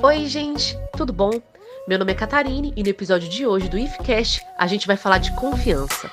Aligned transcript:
Oi, 0.00 0.26
gente, 0.26 0.78
tudo 0.96 1.12
bom? 1.12 1.32
Meu 1.88 1.98
nome 1.98 2.12
é 2.12 2.14
Catarine 2.14 2.72
e 2.76 2.84
no 2.84 2.88
episódio 2.88 3.28
de 3.28 3.44
hoje 3.44 3.68
do 3.68 3.76
IFCast 3.76 4.40
a 4.56 4.64
gente 4.68 4.86
vai 4.86 4.96
falar 4.96 5.18
de 5.18 5.34
confiança. 5.34 6.08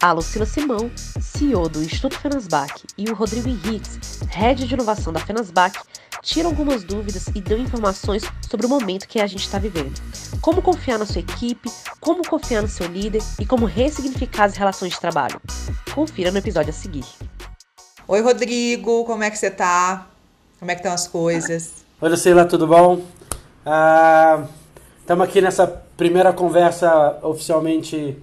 A 0.00 0.10
Lucila 0.12 0.46
Simão, 0.46 0.90
CEO 0.96 1.68
do 1.68 1.82
Instituto 1.82 2.18
Fenasbac, 2.18 2.84
e 2.96 3.10
o 3.10 3.14
Rodrigo 3.14 3.46
Henriques, 3.46 4.20
Head 4.30 4.66
de 4.66 4.72
Inovação 4.72 5.12
da 5.12 5.20
Fenasbac, 5.20 5.78
tiram 6.22 6.48
algumas 6.48 6.82
dúvidas 6.82 7.26
e 7.34 7.42
dão 7.42 7.58
informações 7.58 8.22
sobre 8.48 8.64
o 8.64 8.68
momento 8.68 9.06
que 9.06 9.20
a 9.20 9.26
gente 9.26 9.42
está 9.42 9.58
vivendo. 9.58 10.00
Como 10.40 10.62
confiar 10.62 10.98
na 10.98 11.04
sua 11.04 11.20
equipe, 11.20 11.70
como 12.00 12.26
confiar 12.26 12.62
no 12.62 12.68
seu 12.68 12.86
líder 12.86 13.20
e 13.38 13.44
como 13.44 13.66
ressignificar 13.66 14.44
as 14.44 14.56
relações 14.56 14.94
de 14.94 15.00
trabalho. 15.00 15.38
Confira 15.94 16.32
no 16.32 16.38
episódio 16.38 16.70
a 16.70 16.72
seguir. 16.74 17.04
Oi, 18.08 18.22
Rodrigo, 18.22 19.04
como 19.04 19.22
é 19.22 19.30
que 19.30 19.36
você 19.36 19.50
tá? 19.50 20.10
Como 20.60 20.70
é 20.70 20.74
que 20.74 20.80
estão 20.80 20.92
as 20.92 21.08
coisas? 21.08 21.72
Oi, 22.02 22.10
Lucila, 22.10 22.44
tudo 22.44 22.66
bom? 22.66 23.00
Estamos 25.00 25.24
uh, 25.24 25.26
aqui 25.26 25.40
nessa 25.40 25.66
primeira 25.66 26.34
conversa 26.34 27.18
oficialmente 27.22 28.18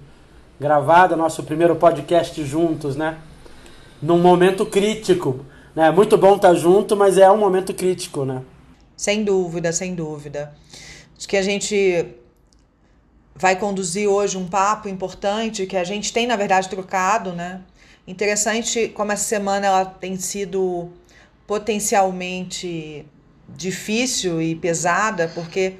gravada, 0.60 1.16
nosso 1.16 1.42
primeiro 1.42 1.74
podcast 1.74 2.44
juntos, 2.44 2.94
né? 2.94 3.18
Num 4.00 4.20
momento 4.20 4.64
crítico. 4.64 5.44
Né? 5.74 5.90
Muito 5.90 6.16
bom 6.16 6.36
estar 6.36 6.54
junto, 6.54 6.96
mas 6.96 7.18
é 7.18 7.28
um 7.28 7.38
momento 7.38 7.74
crítico, 7.74 8.24
né? 8.24 8.40
Sem 8.96 9.24
dúvida, 9.24 9.72
sem 9.72 9.96
dúvida. 9.96 10.54
Acho 11.18 11.26
que 11.26 11.36
a 11.36 11.42
gente 11.42 12.06
vai 13.34 13.56
conduzir 13.56 14.08
hoje 14.08 14.38
um 14.38 14.46
papo 14.46 14.88
importante 14.88 15.66
que 15.66 15.76
a 15.76 15.82
gente 15.82 16.12
tem, 16.12 16.24
na 16.24 16.36
verdade, 16.36 16.68
trocado, 16.68 17.32
né? 17.32 17.62
Interessante 18.06 18.86
como 18.90 19.10
essa 19.10 19.24
semana 19.24 19.66
ela 19.66 19.84
tem 19.84 20.16
sido 20.16 20.92
potencialmente 21.48 23.06
difícil 23.48 24.42
e 24.42 24.54
pesada, 24.54 25.32
porque 25.34 25.76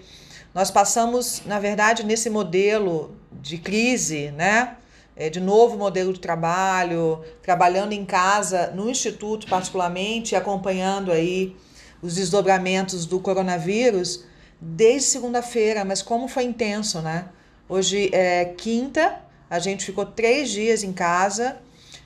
nós 0.54 0.70
passamos, 0.70 1.42
na 1.44 1.60
verdade, 1.60 2.04
nesse 2.04 2.30
modelo 2.30 3.14
de 3.30 3.58
crise, 3.58 4.30
né? 4.30 4.76
É, 5.14 5.28
de 5.28 5.40
novo 5.40 5.76
modelo 5.76 6.12
de 6.12 6.20
trabalho, 6.20 7.22
trabalhando 7.42 7.92
em 7.92 8.04
casa, 8.04 8.68
no 8.68 8.88
instituto 8.88 9.46
particularmente, 9.46 10.34
acompanhando 10.34 11.12
aí 11.12 11.54
os 12.00 12.14
desdobramentos 12.14 13.04
do 13.04 13.20
coronavírus 13.20 14.24
desde 14.60 15.08
segunda-feira, 15.08 15.84
mas 15.84 16.00
como 16.00 16.28
foi 16.28 16.44
intenso, 16.44 17.02
né? 17.02 17.26
Hoje 17.68 18.08
é 18.14 18.46
quinta, 18.46 19.20
a 19.50 19.58
gente 19.58 19.84
ficou 19.84 20.06
três 20.06 20.50
dias 20.50 20.82
em 20.82 20.92
casa, 20.92 21.58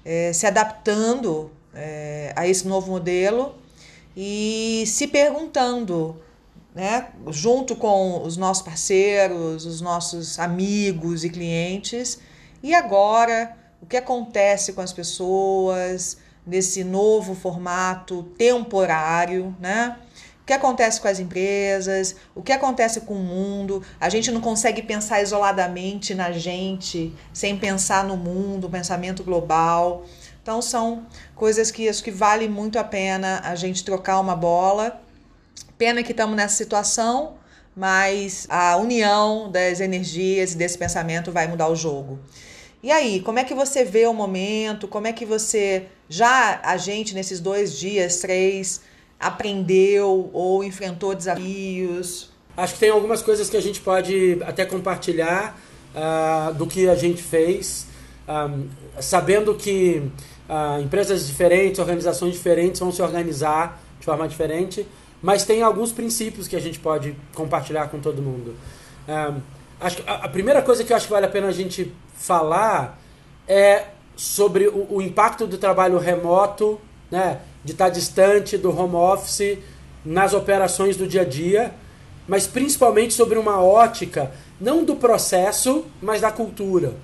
é, 0.04 0.32
se 0.32 0.47
adaptando 0.47 1.50
é, 1.75 2.33
a 2.37 2.47
esse 2.47 2.67
novo 2.67 2.91
modelo 2.91 3.55
e 4.17 4.84
se 4.87 5.06
perguntando, 5.06 6.17
né, 6.75 7.09
junto 7.28 7.75
com 7.77 8.23
os 8.25 8.37
nossos 8.37 8.62
parceiros, 8.62 9.65
os 9.67 9.81
nossos 9.81 10.39
amigos 10.39 11.25
e 11.25 11.31
clientes, 11.31 12.19
e 12.62 12.75
agora 12.75 13.56
o 13.81 13.87
que 13.87 13.97
acontece 13.97 14.73
com 14.73 14.81
as 14.81 14.93
pessoas 14.93 16.19
nesse 16.47 16.84
novo 16.84 17.34
formato 17.34 18.23
temporário, 18.37 19.55
né? 19.61 19.97
O 20.43 20.45
que 20.45 20.53
acontece 20.53 21.00
com 21.00 21.06
as 21.06 21.20
empresas, 21.20 22.17
o 22.34 22.43
que 22.43 22.50
acontece 22.50 23.03
com 23.03 23.15
o 23.15 23.19
mundo. 23.19 23.81
A 24.00 24.09
gente 24.09 24.31
não 24.33 24.41
consegue 24.41 24.83
pensar 24.83 25.23
isoladamente 25.23 26.15
na 26.15 26.33
gente, 26.33 27.15
sem 27.33 27.56
pensar 27.56 28.05
no 28.05 28.17
mundo, 28.17 28.69
pensamento 28.69 29.23
global. 29.23 30.05
Então 30.42 30.60
são 30.60 31.06
coisas 31.36 31.70
que 31.70 31.88
acho 31.88 32.02
que 32.02 32.10
vale 32.10 32.48
muito 32.48 32.78
a 32.78 32.84
pena 32.84 33.40
a 33.44 33.54
gente 33.54 33.84
trocar 33.84 34.18
uma 34.18 34.34
bola. 34.34 35.00
Pena 35.78 36.02
que 36.02 36.10
estamos 36.10 36.36
nessa 36.36 36.56
situação, 36.56 37.34
mas 37.76 38.46
a 38.50 38.76
união 38.76 39.50
das 39.50 39.80
energias 39.80 40.52
e 40.52 40.56
desse 40.56 40.76
pensamento 40.76 41.30
vai 41.30 41.46
mudar 41.46 41.68
o 41.68 41.76
jogo. 41.76 42.18
E 42.82 42.91
aí, 42.91 43.20
como 43.20 43.38
é 43.38 43.44
que 43.44 43.54
você 43.54 43.84
vê 43.84 44.06
o 44.06 44.12
momento? 44.12 44.88
Como 44.88 45.06
é 45.06 45.12
que 45.12 45.25
você 45.25 45.86
já 46.08 46.60
a 46.64 46.76
gente 46.76 47.14
nesses 47.14 47.38
dois 47.38 47.78
dias, 47.78 48.16
três, 48.16 48.81
aprendeu 49.20 50.28
ou 50.32 50.64
enfrentou 50.64 51.14
desafios? 51.14 52.32
Acho 52.56 52.75
que 52.75 52.81
tem 52.81 52.91
algumas 52.91 53.22
coisas 53.22 53.48
que 53.48 53.56
a 53.56 53.62
gente 53.62 53.81
pode 53.81 54.38
até 54.44 54.64
compartilhar 54.64 55.56
uh, 55.94 56.52
do 56.54 56.66
que 56.66 56.88
a 56.88 56.97
gente 56.97 57.22
fez, 57.22 57.86
um, 58.28 58.69
sabendo 59.00 59.54
que 59.54 60.10
uh, 60.48 60.80
empresas 60.80 61.26
diferentes, 61.26 61.78
organizações 61.78 62.34
diferentes 62.34 62.80
vão 62.80 62.92
se 62.92 63.03
organizar 63.03 63.80
de 63.98 64.04
forma 64.04 64.26
diferente, 64.26 64.86
mas 65.22 65.44
tem 65.44 65.62
alguns 65.62 65.92
princípios 65.92 66.48
que 66.48 66.56
a 66.56 66.60
gente 66.60 66.78
pode 66.78 67.16
compartilhar 67.34 67.88
com 67.88 68.00
todo 68.00 68.20
mundo. 68.20 68.54
Um, 69.08 69.41
acho 69.81 70.02
a, 70.06 70.25
a, 70.25 70.28
primeira 70.28 70.62
coisa 70.62 70.82
que 70.84 70.92
eu 70.92 70.97
acho 70.97 71.06
que 71.06 71.12
vale 71.12 71.26
a 71.26 71.28
pena 71.28 71.48
a 71.48 71.52
gente 71.52 71.92
falar 72.14 73.00
é 73.47 73.86
sobre 74.16 74.69
o, 74.69 74.86
o 74.91 75.02
impacto 75.02 75.47
do 75.47 75.58
trabalho 75.58 75.98
remoto, 75.98 76.81
né, 77.10 77.41
de 77.64 77.72
estar 77.72 77.88
distante 77.88 78.58
do 78.58 78.76
home 78.76 78.97
office 78.97 79.58
nas 80.04 80.34
operações 80.34 80.97
do 80.97 81.06
dia 81.06 81.22
a 81.22 81.25
dia, 81.25 81.72
mas 82.26 82.47
principalmente 82.47 83.14
sobre 83.14 83.38
uma 83.38 83.62
ótica 83.62 84.32
não 84.60 84.84
do 84.84 84.97
processo, 84.97 85.84
mas 86.00 86.20
da 86.20 86.31
cultura 86.31 86.94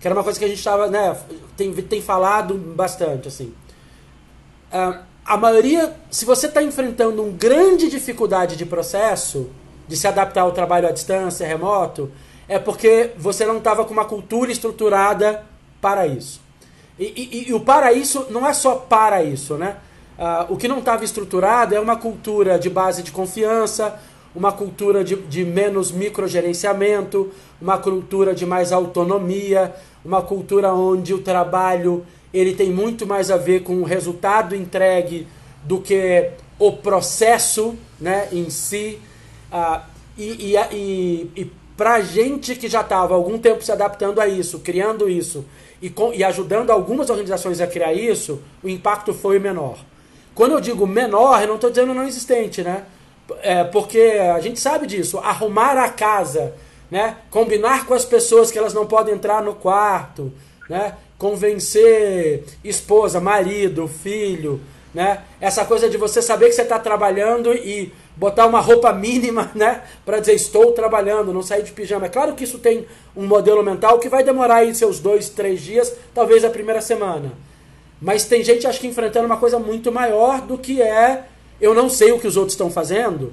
que 0.00 0.06
era 0.06 0.14
uma 0.14 0.22
coisa 0.22 0.38
que 0.38 0.44
a 0.44 0.48
gente 0.48 0.58
estava, 0.58 0.88
né, 0.88 1.16
tem, 1.58 1.74
tem 1.74 2.00
falado 2.00 2.54
bastante, 2.54 3.26
assim. 3.26 3.52
Uh, 4.72 5.02
a 5.26 5.36
maioria, 5.36 5.92
se 6.08 6.24
você 6.24 6.46
está 6.46 6.62
enfrentando 6.62 7.22
uma 7.22 7.32
grande 7.32 7.90
dificuldade 7.90 8.56
de 8.56 8.64
processo, 8.64 9.50
de 9.88 9.96
se 9.96 10.06
adaptar 10.06 10.42
ao 10.42 10.52
trabalho 10.52 10.88
à 10.88 10.92
distância, 10.92 11.46
remoto, 11.46 12.10
é 12.48 12.58
porque 12.58 13.10
você 13.18 13.44
não 13.44 13.58
estava 13.58 13.84
com 13.84 13.92
uma 13.92 14.04
cultura 14.04 14.52
estruturada 14.52 15.44
para 15.80 16.06
isso. 16.06 16.40
E, 16.98 17.04
e, 17.04 17.48
e, 17.48 17.54
o 17.54 17.60
para 17.60 17.92
isso 17.92 18.26
não 18.30 18.46
é 18.46 18.52
só 18.52 18.76
para 18.76 19.22
isso, 19.22 19.56
né? 19.56 19.76
Uh, 20.18 20.54
o 20.54 20.56
que 20.56 20.66
não 20.66 20.78
estava 20.78 21.04
estruturado 21.04 21.74
é 21.74 21.80
uma 21.80 21.96
cultura 21.96 22.58
de 22.58 22.70
base 22.70 23.02
de 23.02 23.10
confiança, 23.12 24.00
uma 24.34 24.52
cultura 24.52 25.02
de, 25.02 25.16
de 25.16 25.44
menos 25.44 25.90
microgerenciamento, 25.90 27.30
uma 27.60 27.78
cultura 27.78 28.34
de 28.34 28.46
mais 28.46 28.72
autonomia, 28.72 29.74
uma 30.04 30.22
cultura 30.22 30.72
onde 30.72 31.14
o 31.14 31.18
trabalho 31.18 32.04
ele 32.32 32.54
tem 32.54 32.70
muito 32.70 33.06
mais 33.06 33.30
a 33.30 33.36
ver 33.36 33.62
com 33.62 33.76
o 33.76 33.84
resultado 33.84 34.54
entregue 34.54 35.26
do 35.64 35.80
que 35.80 36.30
o 36.58 36.72
processo 36.72 37.76
né, 38.00 38.28
em 38.32 38.50
si. 38.50 38.98
Ah, 39.50 39.84
e, 40.16 40.52
e, 40.52 40.56
e, 40.72 41.30
e 41.36 41.52
para 41.76 42.00
gente 42.00 42.56
que 42.56 42.68
já 42.68 42.80
estava 42.80 43.14
algum 43.14 43.38
tempo 43.38 43.64
se 43.64 43.72
adaptando 43.72 44.20
a 44.20 44.26
isso, 44.26 44.58
criando 44.58 45.08
isso 45.08 45.44
e, 45.80 45.88
com, 45.88 46.12
e 46.12 46.24
ajudando 46.24 46.70
algumas 46.70 47.08
organizações 47.08 47.60
a 47.60 47.66
criar 47.66 47.92
isso, 47.92 48.42
o 48.62 48.68
impacto 48.68 49.14
foi 49.14 49.38
menor. 49.38 49.78
Quando 50.34 50.52
eu 50.52 50.60
digo 50.60 50.86
menor, 50.86 51.40
eu 51.40 51.48
não 51.48 51.54
estou 51.54 51.70
dizendo 51.70 51.94
não 51.94 52.04
existente, 52.04 52.62
né? 52.62 52.84
É, 53.42 53.64
porque 53.64 54.00
a 54.00 54.40
gente 54.40 54.58
sabe 54.58 54.86
disso. 54.86 55.18
Arrumar 55.18 55.76
a 55.76 55.88
casa, 55.88 56.54
né? 56.90 57.16
combinar 57.30 57.86
com 57.86 57.94
as 57.94 58.04
pessoas 58.04 58.50
que 58.50 58.58
elas 58.58 58.74
não 58.74 58.86
podem 58.86 59.14
entrar 59.14 59.42
no 59.42 59.54
quarto, 59.54 60.32
né? 60.68 60.94
convencer 61.18 62.44
esposa, 62.62 63.20
marido, 63.20 63.88
filho, 63.88 64.60
né? 64.94 65.22
essa 65.40 65.64
coisa 65.64 65.88
de 65.88 65.96
você 65.96 66.22
saber 66.22 66.46
que 66.46 66.52
você 66.52 66.62
está 66.62 66.78
trabalhando 66.78 67.52
e 67.52 67.92
botar 68.16 68.46
uma 68.46 68.60
roupa 68.60 68.92
mínima 68.92 69.50
né? 69.54 69.82
para 70.04 70.20
dizer 70.20 70.34
estou 70.34 70.72
trabalhando, 70.72 71.32
não 71.32 71.42
sair 71.42 71.62
de 71.62 71.72
pijama. 71.72 72.06
É 72.06 72.08
claro 72.08 72.34
que 72.34 72.44
isso 72.44 72.58
tem 72.58 72.86
um 73.16 73.26
modelo 73.26 73.62
mental 73.62 73.98
que 73.98 74.08
vai 74.08 74.22
demorar 74.22 74.56
aí 74.56 74.74
seus 74.74 75.00
dois, 75.00 75.28
três 75.28 75.60
dias, 75.60 75.94
talvez 76.14 76.44
a 76.44 76.50
primeira 76.50 76.80
semana. 76.80 77.32
Mas 78.00 78.24
tem 78.24 78.44
gente, 78.44 78.66
acho 78.66 78.80
que, 78.80 78.86
enfrentando 78.86 79.26
uma 79.26 79.36
coisa 79.36 79.58
muito 79.58 79.90
maior 79.90 80.40
do 80.40 80.56
que 80.56 80.80
é 80.80 81.24
eu 81.60 81.74
não 81.74 81.88
sei 81.88 82.12
o 82.12 82.20
que 82.20 82.26
os 82.26 82.36
outros 82.36 82.54
estão 82.54 82.70
fazendo, 82.70 83.32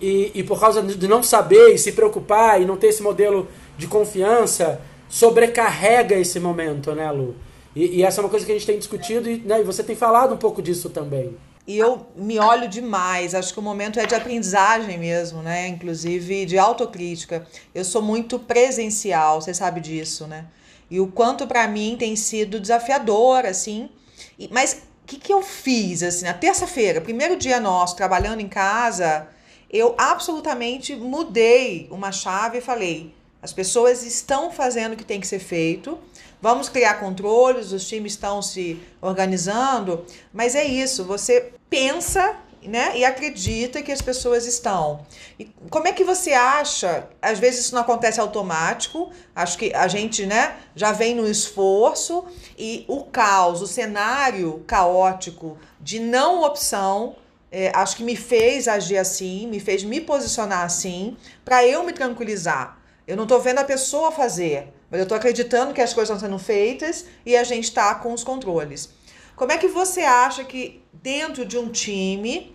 e, 0.00 0.30
e 0.34 0.42
por 0.42 0.58
causa 0.58 0.82
de 0.82 1.06
não 1.06 1.22
saber 1.22 1.74
e 1.74 1.78
se 1.78 1.92
preocupar 1.92 2.60
e 2.60 2.64
não 2.64 2.76
ter 2.76 2.88
esse 2.88 3.02
modelo 3.02 3.48
de 3.76 3.86
confiança, 3.86 4.80
sobrecarrega 5.08 6.14
esse 6.14 6.40
momento, 6.40 6.94
né, 6.94 7.10
Lu? 7.10 7.34
E, 7.76 7.98
e, 7.98 8.02
essa 8.02 8.20
é 8.20 8.24
uma 8.24 8.30
coisa 8.30 8.44
que 8.44 8.52
a 8.52 8.54
gente 8.54 8.66
tem 8.66 8.78
discutido 8.78 9.30
e, 9.30 9.38
né, 9.38 9.60
e 9.60 9.64
você 9.64 9.82
tem 9.82 9.94
falado 9.94 10.34
um 10.34 10.38
pouco 10.38 10.62
disso 10.62 10.90
também. 10.90 11.36
E 11.66 11.78
eu 11.78 12.06
me 12.16 12.38
olho 12.38 12.68
demais, 12.68 13.34
acho 13.34 13.52
que 13.52 13.60
o 13.60 13.62
momento 13.62 14.00
é 14.00 14.06
de 14.06 14.14
aprendizagem 14.14 14.98
mesmo, 14.98 15.40
né? 15.40 15.68
Inclusive 15.68 16.44
de 16.46 16.58
autocrítica. 16.58 17.46
Eu 17.72 17.84
sou 17.84 18.02
muito 18.02 18.40
presencial, 18.40 19.40
você 19.40 19.54
sabe 19.54 19.80
disso, 19.80 20.26
né? 20.26 20.46
E 20.90 20.98
o 20.98 21.06
quanto 21.06 21.46
para 21.46 21.68
mim 21.68 21.96
tem 21.96 22.16
sido 22.16 22.58
desafiador, 22.58 23.44
assim. 23.44 23.88
E, 24.36 24.48
mas 24.50 24.82
que, 25.10 25.18
que 25.18 25.32
eu 25.32 25.42
fiz? 25.42 26.02
Assim, 26.04 26.24
na 26.24 26.34
terça-feira, 26.34 27.00
primeiro 27.00 27.36
dia 27.36 27.58
nosso, 27.58 27.96
trabalhando 27.96 28.40
em 28.40 28.48
casa, 28.48 29.26
eu 29.68 29.94
absolutamente 29.98 30.94
mudei 30.94 31.88
uma 31.90 32.12
chave 32.12 32.58
e 32.58 32.60
falei: 32.60 33.12
as 33.42 33.52
pessoas 33.52 34.04
estão 34.04 34.52
fazendo 34.52 34.92
o 34.92 34.96
que 34.96 35.04
tem 35.04 35.20
que 35.20 35.26
ser 35.26 35.40
feito, 35.40 35.98
vamos 36.40 36.68
criar 36.68 36.94
controles, 37.00 37.72
os 37.72 37.88
times 37.88 38.12
estão 38.12 38.40
se 38.40 38.78
organizando, 39.00 40.04
mas 40.32 40.54
é 40.54 40.64
isso, 40.64 41.04
você 41.04 41.52
pensa 41.68 42.36
né, 42.62 42.92
e 42.96 43.04
acredita 43.04 43.82
que 43.82 43.90
as 43.90 44.02
pessoas 44.02 44.46
estão. 44.46 45.06
E 45.38 45.50
como 45.70 45.88
é 45.88 45.92
que 45.92 46.04
você 46.04 46.32
acha? 46.32 47.08
Às 47.20 47.38
vezes 47.38 47.66
isso 47.66 47.74
não 47.74 47.82
acontece 47.82 48.20
automático. 48.20 49.10
Acho 49.34 49.56
que 49.58 49.72
a 49.74 49.88
gente, 49.88 50.26
né, 50.26 50.56
já 50.74 50.92
vem 50.92 51.14
no 51.14 51.26
esforço 51.26 52.24
e 52.58 52.84
o 52.88 53.04
caos, 53.04 53.62
o 53.62 53.66
cenário 53.66 54.62
caótico 54.66 55.58
de 55.80 55.98
não 55.98 56.42
opção, 56.42 57.16
é, 57.50 57.72
acho 57.74 57.96
que 57.96 58.04
me 58.04 58.14
fez 58.14 58.68
agir 58.68 58.98
assim, 58.98 59.46
me 59.46 59.58
fez 59.58 59.82
me 59.82 60.00
posicionar 60.00 60.64
assim, 60.64 61.16
para 61.44 61.66
eu 61.66 61.82
me 61.82 61.92
tranquilizar. 61.92 62.78
Eu 63.06 63.16
não 63.16 63.24
estou 63.24 63.40
vendo 63.40 63.58
a 63.58 63.64
pessoa 63.64 64.12
fazer, 64.12 64.72
mas 64.88 65.00
eu 65.00 65.02
estou 65.02 65.16
acreditando 65.16 65.74
que 65.74 65.80
as 65.80 65.92
coisas 65.92 66.14
estão 66.14 66.28
sendo 66.28 66.38
feitas 66.38 67.06
e 67.26 67.36
a 67.36 67.42
gente 67.42 67.64
está 67.64 67.94
com 67.96 68.12
os 68.12 68.22
controles. 68.22 68.90
Como 69.40 69.52
é 69.52 69.56
que 69.56 69.68
você 69.68 70.02
acha 70.02 70.44
que 70.44 70.82
dentro 70.92 71.46
de 71.46 71.56
um 71.56 71.70
time 71.70 72.54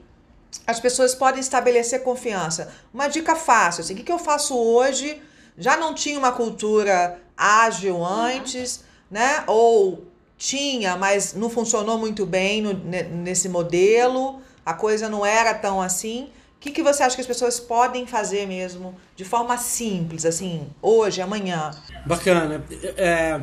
as 0.67 0.79
pessoas 0.79 1.15
podem 1.15 1.39
estabelecer 1.39 2.03
confiança? 2.03 2.71
Uma 2.93 3.07
dica 3.07 3.35
fácil, 3.35 3.81
assim, 3.81 3.95
o 3.95 3.97
que, 3.97 4.11
eu 4.11 4.19
faço 4.19 4.55
hoje? 4.55 5.19
Já 5.57 5.75
não 5.77 5.95
tinha 5.95 6.19
uma 6.19 6.31
cultura 6.31 7.19
ágil 7.35 7.95
uhum. 7.95 8.05
antes, 8.05 8.77
uhum. 8.77 8.83
né? 9.09 9.43
Ou 9.47 10.05
tinha, 10.37 10.95
mas 10.95 11.33
não 11.33 11.49
funcionou 11.49 11.97
muito 11.97 12.23
bem 12.23 12.61
no, 12.61 12.73
nesse 12.75 13.49
modelo, 13.49 14.39
a 14.63 14.75
coisa 14.75 15.09
não 15.09 15.25
era 15.25 15.55
tão 15.55 15.81
assim. 15.81 16.29
O 16.55 16.59
que, 16.59 16.69
que 16.69 16.83
você 16.83 17.01
acha 17.01 17.15
que 17.15 17.21
as 17.21 17.27
pessoas 17.27 17.59
podem 17.59 18.05
fazer 18.05 18.45
mesmo, 18.45 18.95
de 19.15 19.25
forma 19.25 19.57
simples, 19.57 20.23
assim, 20.23 20.69
hoje, 20.83 21.19
amanhã? 21.19 21.71
Bacana. 22.05 22.63
É, 22.95 23.41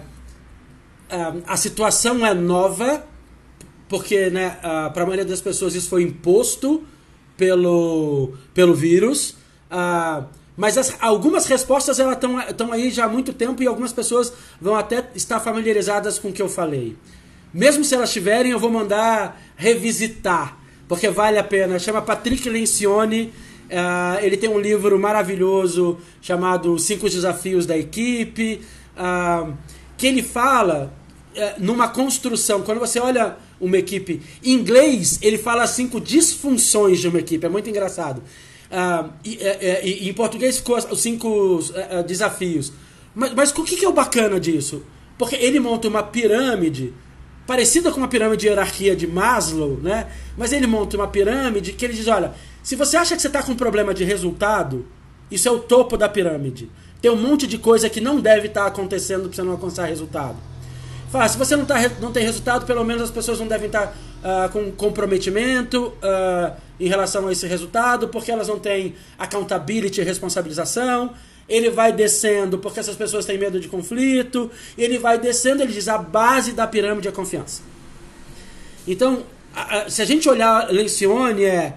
é 1.11 1.43
a 1.45 1.57
situação 1.57 2.25
é 2.25 2.33
nova, 2.33 3.11
porque 3.93 4.31
né, 4.31 4.57
para 4.95 5.03
a 5.03 5.05
maioria 5.05 5.27
das 5.27 5.43
pessoas 5.43 5.75
isso 5.75 5.91
foi 5.91 6.03
imposto 6.03 6.83
pelo, 7.37 8.33
pelo 8.55 8.73
vírus. 8.73 9.37
Uh, 9.71 10.25
mas 10.57 10.79
as, 10.79 10.97
algumas 10.99 11.45
respostas 11.45 11.99
estão 11.99 12.73
aí 12.73 12.91
já 12.91 13.05
há 13.05 13.09
muito 13.09 13.35
tempo 13.35 13.63
e 13.63 13.67
algumas 13.67 13.93
pessoas 13.93 14.33
vão 14.59 14.77
até 14.77 15.11
estar 15.15 15.41
familiarizadas 15.41 16.19
com 16.19 16.29
o 16.29 16.33
que 16.33 16.41
eu 16.41 16.49
falei. 16.49 16.97
Mesmo 17.53 17.85
se 17.85 17.95
elas 17.95 18.11
tiverem, 18.11 18.53
eu 18.53 18.59
vou 18.59 18.71
mandar 18.71 19.39
revisitar, 19.57 20.57
porque 20.89 21.11
vale 21.11 21.39
a 21.39 21.45
pena. 21.45 21.79
Chama 21.79 22.01
Patrick 22.01 22.49
Lencioni. 22.49 23.25
Uh, 23.69 24.25
ele 24.25 24.39
tem 24.39 24.49
um 24.49 24.59
livro 24.59 24.99
maravilhoso 24.99 25.99
chamado 26.23 26.79
Cinco 26.79 27.11
Desafios 27.11 27.67
da 27.67 27.77
Equipe, 27.77 28.63
uh, 28.97 29.53
que 29.99 30.07
ele 30.07 30.23
fala 30.23 30.95
uh, 31.37 31.63
numa 31.63 31.89
construção. 31.89 32.63
Quando 32.63 32.79
você 32.79 32.99
olha 32.99 33.37
uma 33.63 33.79
equipe. 33.79 34.21
Em 34.45 34.53
inglês, 34.53 35.21
ele 35.23 35.39
fala 35.39 35.67
cinco 35.67 36.01
disfunções 36.01 37.01
de 37.01 37.09
uma 37.09 37.21
equipe. 37.21 37.47
É 37.47 37.49
muito 37.49 37.71
engraçado. 37.71 38.19
Uh, 38.19 39.11
e, 39.25 39.39
e, 39.41 40.05
e, 40.05 40.09
em 40.09 40.13
português 40.13 40.59
ficou 40.59 40.77
os 40.77 41.01
cinco 41.01 41.29
uh, 41.59 42.03
desafios. 42.05 42.73
Mas, 43.15 43.33
mas 43.35 43.51
o 43.53 43.63
que, 43.63 43.77
que 43.77 43.85
é 43.85 43.89
o 43.89 43.93
bacana 43.93 44.41
disso? 44.41 44.83
Porque 45.17 45.37
ele 45.37 45.61
monta 45.61 45.87
uma 45.87 46.03
pirâmide 46.03 46.93
parecida 47.47 47.93
com 47.93 47.99
uma 47.99 48.09
pirâmide 48.09 48.41
de 48.41 48.47
hierarquia 48.49 48.97
de 48.97 49.07
Maslow, 49.07 49.79
né? 49.81 50.09
Mas 50.37 50.53
ele 50.53 50.67
monta 50.67 50.97
uma 50.97 51.07
pirâmide 51.07 51.73
que 51.73 51.85
ele 51.85 51.95
diz: 51.95 52.09
olha, 52.09 52.33
se 52.63 52.75
você 52.75 52.97
acha 52.97 53.15
que 53.15 53.23
você 53.23 53.29
está 53.29 53.43
com 53.43 53.53
um 53.53 53.57
problema 53.57 53.95
de 53.95 54.03
resultado, 54.03 54.87
isso 55.31 55.49
é 55.49 55.51
o 55.53 55.61
topo 55.61 55.97
da 55.97 56.09
pirâmide. 56.09 56.69
Tem 57.01 57.11
um 57.11 57.17
monte 57.17 57.47
de 57.47 57.59
coisa 57.59 57.89
que 57.89 58.01
não 58.01 58.21
deve 58.21 58.49
estar 58.49 58.63
tá 58.63 58.67
acontecendo 58.67 59.29
para 59.29 59.37
você 59.37 59.43
não 59.43 59.53
alcançar 59.53 59.85
resultado. 59.85 60.37
Fala, 61.13 61.29
se 61.29 61.37
você 61.37 61.55
não, 61.55 61.67
tá, 61.67 61.75
não 62.01 62.11
tem 62.11 62.25
resultado, 62.25 62.65
pelo 62.65 62.83
menos 62.83 63.03
as 63.03 63.11
pessoas 63.11 63.39
não 63.39 63.47
devem 63.47 63.67
estar 63.67 63.95
uh, 64.25 64.49
com 64.51 64.73
comprometimento 64.73 65.89
uh, 65.89 66.57
em 66.81 66.89
relação 66.89 67.29
a 67.29 67.33
esse 67.33 67.47
resultado, 67.47 68.09
porque 68.09 68.33
elas 68.33 68.49
não 68.49 68.59
têm 68.59 68.95
accountability 69.19 70.01
responsabilização. 70.01 71.13
Ele 71.47 71.69
vai 71.69 71.93
descendo 71.93 72.57
porque 72.57 72.81
essas 72.81 72.97
pessoas 72.97 73.27
têm 73.27 73.37
medo 73.37 73.61
de 73.61 73.69
conflito. 73.69 74.51
Ele 74.79 74.97
vai 74.97 75.19
descendo, 75.19 75.63
ele 75.63 75.75
diz, 75.75 75.87
a 75.87 75.99
base 75.99 76.53
da 76.53 76.67
pirâmide 76.67 77.09
é 77.09 77.13
confiança. 77.13 77.61
Então, 78.89 79.23
a, 79.55 79.81
a, 79.81 79.91
se 79.91 80.01
a 80.01 80.07
gente 80.07 80.27
olhar 80.31 80.73
Lencioni, 80.73 81.45
é 81.45 81.75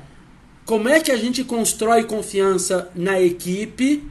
como 0.66 0.88
é 0.88 1.02
que 1.02 1.12
a 1.12 1.18
gente 1.18 1.44
constrói 1.44 2.06
confiança 2.06 2.90
na 2.96 3.20
equipe 3.20 4.02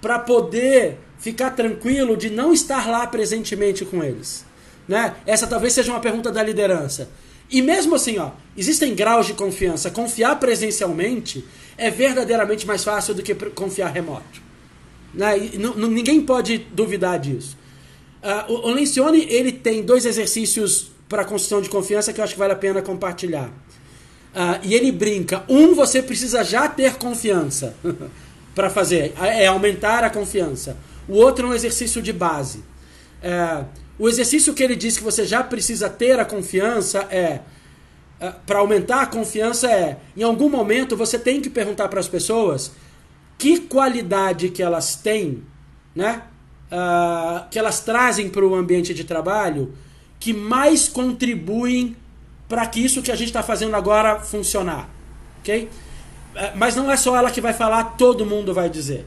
para 0.00 0.20
poder 0.20 1.00
ficar 1.18 1.50
tranquilo 1.50 2.16
de 2.16 2.30
não 2.30 2.52
estar 2.52 2.88
lá 2.88 3.04
presentemente 3.08 3.84
com 3.84 4.04
eles. 4.04 4.51
Né? 4.92 5.14
Essa 5.24 5.46
talvez 5.46 5.72
seja 5.72 5.90
uma 5.90 6.00
pergunta 6.00 6.30
da 6.30 6.42
liderança. 6.42 7.08
E 7.50 7.62
mesmo 7.62 7.94
assim, 7.94 8.18
ó, 8.18 8.32
existem 8.54 8.94
graus 8.94 9.26
de 9.26 9.32
confiança. 9.32 9.90
Confiar 9.90 10.38
presencialmente 10.38 11.42
é 11.78 11.90
verdadeiramente 11.90 12.66
mais 12.66 12.84
fácil 12.84 13.14
do 13.14 13.22
que 13.22 13.34
confiar 13.34 13.90
remoto. 13.90 14.42
Né? 15.14 15.48
ninguém 15.88 16.20
pode 16.20 16.58
duvidar 16.58 17.18
disso. 17.18 17.56
Uh, 18.22 18.52
o, 18.52 18.70
Lencioni 18.70 19.24
ele 19.30 19.50
tem 19.50 19.82
dois 19.82 20.04
exercícios 20.04 20.90
para 21.08 21.24
construção 21.24 21.62
de 21.62 21.70
confiança 21.70 22.12
que 22.12 22.20
eu 22.20 22.24
acho 22.24 22.34
que 22.34 22.38
vale 22.38 22.52
a 22.52 22.56
pena 22.56 22.82
compartilhar. 22.82 23.48
Uh, 23.48 24.60
e 24.62 24.74
ele 24.74 24.92
brinca: 24.92 25.42
um, 25.48 25.74
você 25.74 26.02
precisa 26.02 26.44
já 26.44 26.68
ter 26.68 26.96
confiança 26.96 27.74
para 28.54 28.68
fazer, 28.68 29.14
é 29.18 29.46
aumentar 29.46 30.04
a 30.04 30.10
confiança. 30.10 30.76
O 31.08 31.14
outro 31.14 31.46
é 31.46 31.50
um 31.50 31.54
exercício 31.54 32.02
de 32.02 32.12
base. 32.12 32.62
É, 33.22 33.64
o 33.98 34.08
exercício 34.08 34.54
que 34.54 34.62
ele 34.62 34.76
diz 34.76 34.96
que 34.96 35.04
você 35.04 35.24
já 35.24 35.42
precisa 35.42 35.88
ter 35.88 36.18
a 36.18 36.24
confiança 36.24 37.06
é, 37.10 37.40
é 38.20 38.30
para 38.46 38.58
aumentar 38.58 39.02
a 39.02 39.06
confiança 39.06 39.70
é, 39.70 39.98
em 40.16 40.22
algum 40.22 40.48
momento 40.48 40.96
você 40.96 41.18
tem 41.18 41.40
que 41.40 41.50
perguntar 41.50 41.88
para 41.88 42.00
as 42.00 42.08
pessoas 42.08 42.72
que 43.38 43.58
qualidade 43.60 44.50
que 44.50 44.62
elas 44.62 44.94
têm, 44.94 45.42
né? 45.94 46.22
Uh, 46.70 47.48
que 47.50 47.58
elas 47.58 47.80
trazem 47.80 48.30
para 48.30 48.46
o 48.46 48.54
ambiente 48.54 48.94
de 48.94 49.04
trabalho 49.04 49.74
que 50.18 50.32
mais 50.32 50.88
contribuem 50.88 51.96
para 52.48 52.64
que 52.66 52.82
isso 52.82 53.02
que 53.02 53.10
a 53.10 53.16
gente 53.16 53.26
está 53.28 53.42
fazendo 53.42 53.74
agora 53.74 54.20
funcionar, 54.20 54.88
ok? 55.40 55.64
Uh, 55.64 56.38
mas 56.54 56.76
não 56.76 56.90
é 56.90 56.96
só 56.96 57.16
ela 57.16 57.30
que 57.30 57.40
vai 57.40 57.52
falar, 57.52 57.96
todo 57.96 58.24
mundo 58.24 58.54
vai 58.54 58.70
dizer. 58.70 59.06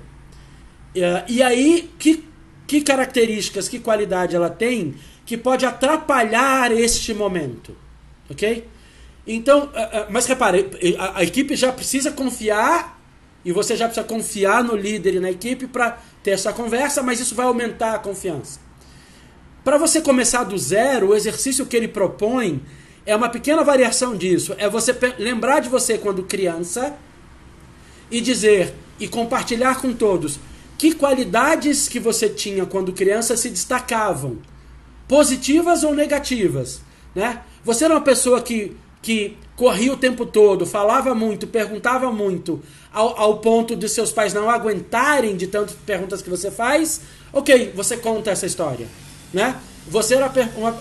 Uh, 0.94 1.24
e 1.28 1.42
aí, 1.42 1.90
que 1.98 2.28
que 2.68 2.82
características, 2.82 3.70
que 3.70 3.80
qualidade 3.80 4.36
ela 4.36 4.50
tem 4.50 4.96
que 5.26 5.38
pode 5.38 5.66
atrapalhar 5.66 6.72
este 6.72 7.14
momento, 7.14 7.76
ok? 8.30 8.68
Então, 9.26 9.70
eh, 9.74 9.90
eh, 9.92 10.08
mas 10.10 10.28
repare, 10.28 10.70
a, 11.00 11.20
a 11.20 11.24
equipe 11.24 11.56
já 11.56 11.72
precisa 11.72 12.12
confiar 12.12 13.02
e 13.44 13.52
você 13.52 13.76
já 13.76 13.86
precisa 13.86 14.06
confiar 14.06 14.64
no 14.64 14.76
líder 14.76 15.16
e 15.16 15.20
na 15.20 15.32
equipe 15.32 15.66
para 15.66 15.98
ter 16.24 16.32
essa 16.32 16.54
conversa, 16.54 17.02
mas 17.02 17.20
isso 17.20 17.34
vai 17.34 17.48
aumentar 17.48 17.96
a 17.96 18.00
confiança. 18.00 18.60
Para 19.64 19.80
você 19.80 20.00
começar 20.00 20.44
do 20.44 20.58
zero, 20.58 21.10
o 21.10 21.16
exercício 21.16 21.66
que 21.66 21.76
ele 21.76 21.88
propõe 21.88 22.62
é 23.04 23.16
uma 23.16 23.30
pequena 23.30 23.64
variação 23.64 24.16
disso. 24.16 24.56
É 24.60 24.70
você 24.70 24.96
lembrar 25.18 25.60
de 25.60 25.70
você 25.70 25.98
quando 25.98 26.22
criança 26.24 26.96
e 28.12 28.22
dizer 28.22 28.76
e 29.00 29.08
compartilhar 29.08 29.82
com 29.82 29.92
todos 29.92 30.40
que 30.78 30.94
qualidades 30.94 31.88
que 31.88 32.00
você 32.00 32.30
tinha 32.30 32.66
quando 32.66 32.94
criança 32.94 33.38
se 33.38 33.50
destacavam, 33.50 34.38
positivas 35.08 35.84
ou 35.84 35.94
negativas, 35.94 36.82
né? 37.14 37.42
Você 37.64 37.86
era 37.86 37.94
uma 37.94 38.02
pessoa 38.02 38.42
que, 38.42 38.76
que 39.02 39.38
corria 39.56 39.94
o 39.94 39.98
tempo 39.98 40.26
todo, 40.26 40.66
falava 40.66 41.16
muito, 41.16 41.48
perguntava 41.48 42.12
muito, 42.12 42.62
ao, 42.92 43.20
ao 43.20 43.38
ponto 43.40 43.76
de 43.76 43.88
seus 43.88 44.12
pais 44.12 44.34
não 44.34 44.50
aguentarem 44.50 45.36
de 45.36 45.48
tantas 45.48 45.76
perguntas 45.76 46.22
que 46.22 46.30
você 46.30 46.52
faz, 46.52 47.02
ok, 47.32 47.72
você 47.76 47.98
conta 47.98 48.32
essa 48.32 48.46
história, 48.46 48.88
né? 49.34 49.56
Você 49.88 50.16
era 50.16 50.32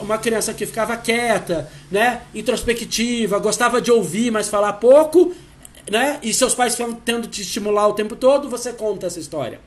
uma, 0.00 0.16
criança 0.16 0.54
que 0.54 0.64
ficava 0.64 0.96
quieta, 0.96 1.70
né? 1.90 2.22
Introspectiva, 2.34 3.38
gostava 3.38 3.80
de 3.80 3.92
ouvir, 3.92 4.30
mas 4.30 4.48
falar 4.48 4.72
pouco, 4.74 5.34
né? 5.90 6.18
E 6.22 6.32
seus 6.32 6.54
pais 6.54 6.74
ficam 6.74 6.94
tendo 6.94 7.28
te 7.28 7.42
estimular 7.42 7.86
o 7.86 7.92
tempo 7.92 8.16
todo, 8.16 8.48
você 8.48 8.72
conta 8.72 9.06
essa 9.06 9.20
história. 9.20 9.60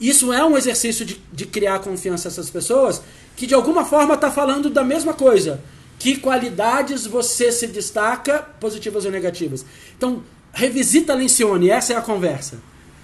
Isso 0.00 0.32
é 0.32 0.44
um 0.44 0.56
exercício 0.56 1.04
de, 1.04 1.20
de 1.32 1.46
criar 1.46 1.78
confiança 1.78 2.28
nessas 2.28 2.50
pessoas 2.50 3.02
que 3.36 3.46
de 3.46 3.54
alguma 3.54 3.84
forma 3.84 4.14
está 4.14 4.30
falando 4.30 4.68
da 4.68 4.84
mesma 4.84 5.14
coisa. 5.14 5.60
Que 5.98 6.16
qualidades 6.16 7.06
você 7.06 7.52
se 7.52 7.66
destaca, 7.66 8.40
positivas 8.58 9.04
ou 9.04 9.10
negativas. 9.10 9.64
Então, 9.96 10.22
revisita 10.52 11.14
Lencioni, 11.14 11.70
essa 11.70 11.92
é 11.92 11.96
a 11.96 12.02
conversa. 12.02 12.58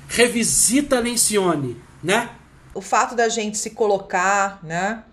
Revisita 0.08 0.98
Lencioni, 0.98 1.76
né? 2.02 2.30
O 2.74 2.80
fato 2.80 3.14
da 3.14 3.28
gente 3.28 3.56
se 3.56 3.70
colocar, 3.70 4.58
né? 4.62 5.04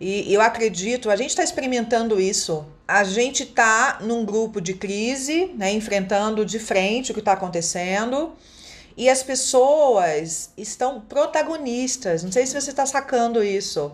E 0.00 0.32
eu 0.32 0.40
acredito, 0.40 1.10
a 1.10 1.16
gente 1.16 1.30
está 1.30 1.42
experimentando 1.42 2.20
isso. 2.20 2.66
A 2.86 3.02
gente 3.02 3.42
está 3.42 3.98
num 4.02 4.24
grupo 4.24 4.60
de 4.60 4.74
crise, 4.74 5.46
né, 5.56 5.72
enfrentando 5.72 6.44
de 6.44 6.58
frente 6.58 7.10
o 7.10 7.14
que 7.14 7.20
está 7.20 7.32
acontecendo. 7.32 8.32
E 8.96 9.10
as 9.10 9.22
pessoas 9.22 10.50
estão 10.56 11.00
protagonistas. 11.00 12.22
Não 12.22 12.32
sei 12.32 12.46
se 12.46 12.58
você 12.58 12.70
está 12.70 12.86
sacando 12.86 13.44
isso. 13.44 13.92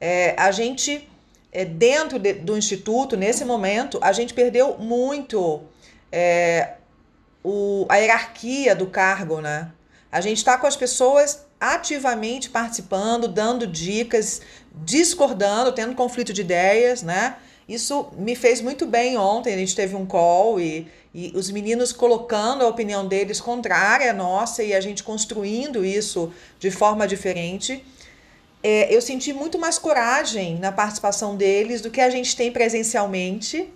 É, 0.00 0.34
a 0.38 0.50
gente, 0.50 1.08
é, 1.52 1.64
dentro 1.64 2.18
de, 2.18 2.32
do 2.32 2.56
Instituto, 2.56 3.16
nesse 3.16 3.44
momento, 3.44 3.98
a 4.00 4.12
gente 4.12 4.32
perdeu 4.32 4.78
muito 4.78 5.62
é, 6.10 6.74
o, 7.44 7.84
a 7.88 7.96
hierarquia 7.96 8.74
do 8.74 8.86
cargo, 8.86 9.40
né? 9.40 9.70
A 10.10 10.20
gente 10.22 10.38
está 10.38 10.56
com 10.56 10.66
as 10.66 10.76
pessoas 10.76 11.46
ativamente 11.60 12.48
participando, 12.48 13.28
dando 13.28 13.66
dicas, 13.66 14.40
discordando, 14.72 15.72
tendo 15.72 15.94
conflito 15.94 16.32
de 16.32 16.40
ideias, 16.40 17.02
né? 17.02 17.36
Isso 17.68 18.08
me 18.16 18.34
fez 18.34 18.62
muito 18.62 18.86
bem 18.86 19.18
ontem. 19.18 19.52
A 19.52 19.58
gente 19.58 19.76
teve 19.76 19.94
um 19.94 20.06
call 20.06 20.58
e, 20.58 20.88
e 21.14 21.32
os 21.34 21.50
meninos 21.50 21.92
colocando 21.92 22.64
a 22.64 22.68
opinião 22.68 23.06
deles 23.06 23.40
contrária 23.40 24.10
à 24.10 24.14
nossa 24.14 24.62
e 24.62 24.74
a 24.74 24.80
gente 24.80 25.02
construindo 25.02 25.84
isso 25.84 26.32
de 26.58 26.70
forma 26.70 27.06
diferente. 27.06 27.84
É, 28.62 28.94
eu 28.94 29.00
senti 29.00 29.32
muito 29.32 29.58
mais 29.58 29.78
coragem 29.78 30.58
na 30.58 30.72
participação 30.72 31.36
deles 31.36 31.80
do 31.80 31.90
que 31.90 32.00
a 32.00 32.10
gente 32.10 32.36
tem 32.36 32.50
presencialmente. 32.50 33.72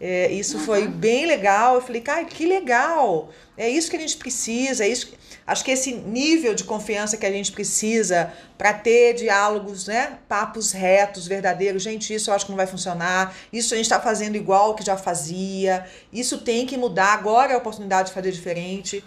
É, 0.00 0.30
isso 0.30 0.58
uhum. 0.58 0.64
foi 0.64 0.88
bem 0.88 1.26
legal. 1.26 1.76
Eu 1.76 1.80
falei, 1.80 2.00
cara, 2.00 2.24
que 2.24 2.44
legal! 2.44 3.30
É 3.56 3.68
isso 3.68 3.88
que 3.88 3.96
a 3.96 4.00
gente 4.00 4.16
precisa. 4.16 4.84
É 4.84 4.88
isso. 4.88 5.12
Acho 5.46 5.64
que 5.64 5.70
esse 5.70 5.92
nível 5.94 6.54
de 6.54 6.64
confiança 6.64 7.16
que 7.16 7.26
a 7.26 7.30
gente 7.30 7.52
precisa 7.52 8.32
para 8.56 8.72
ter 8.72 9.14
diálogos, 9.14 9.86
né, 9.86 10.18
papos 10.28 10.72
retos, 10.72 11.26
verdadeiros. 11.26 11.82
Gente, 11.82 12.14
isso 12.14 12.30
eu 12.30 12.34
acho 12.34 12.46
que 12.46 12.50
não 12.50 12.56
vai 12.56 12.66
funcionar. 12.66 13.34
Isso 13.52 13.74
a 13.74 13.76
gente 13.76 13.86
está 13.86 14.00
fazendo 14.00 14.36
igual 14.36 14.74
que 14.74 14.84
já 14.84 14.96
fazia. 14.96 15.86
Isso 16.12 16.38
tem 16.38 16.66
que 16.66 16.76
mudar. 16.76 17.12
Agora 17.12 17.52
é 17.52 17.54
a 17.54 17.58
oportunidade 17.58 18.08
de 18.08 18.14
fazer 18.14 18.32
diferente. 18.32 19.04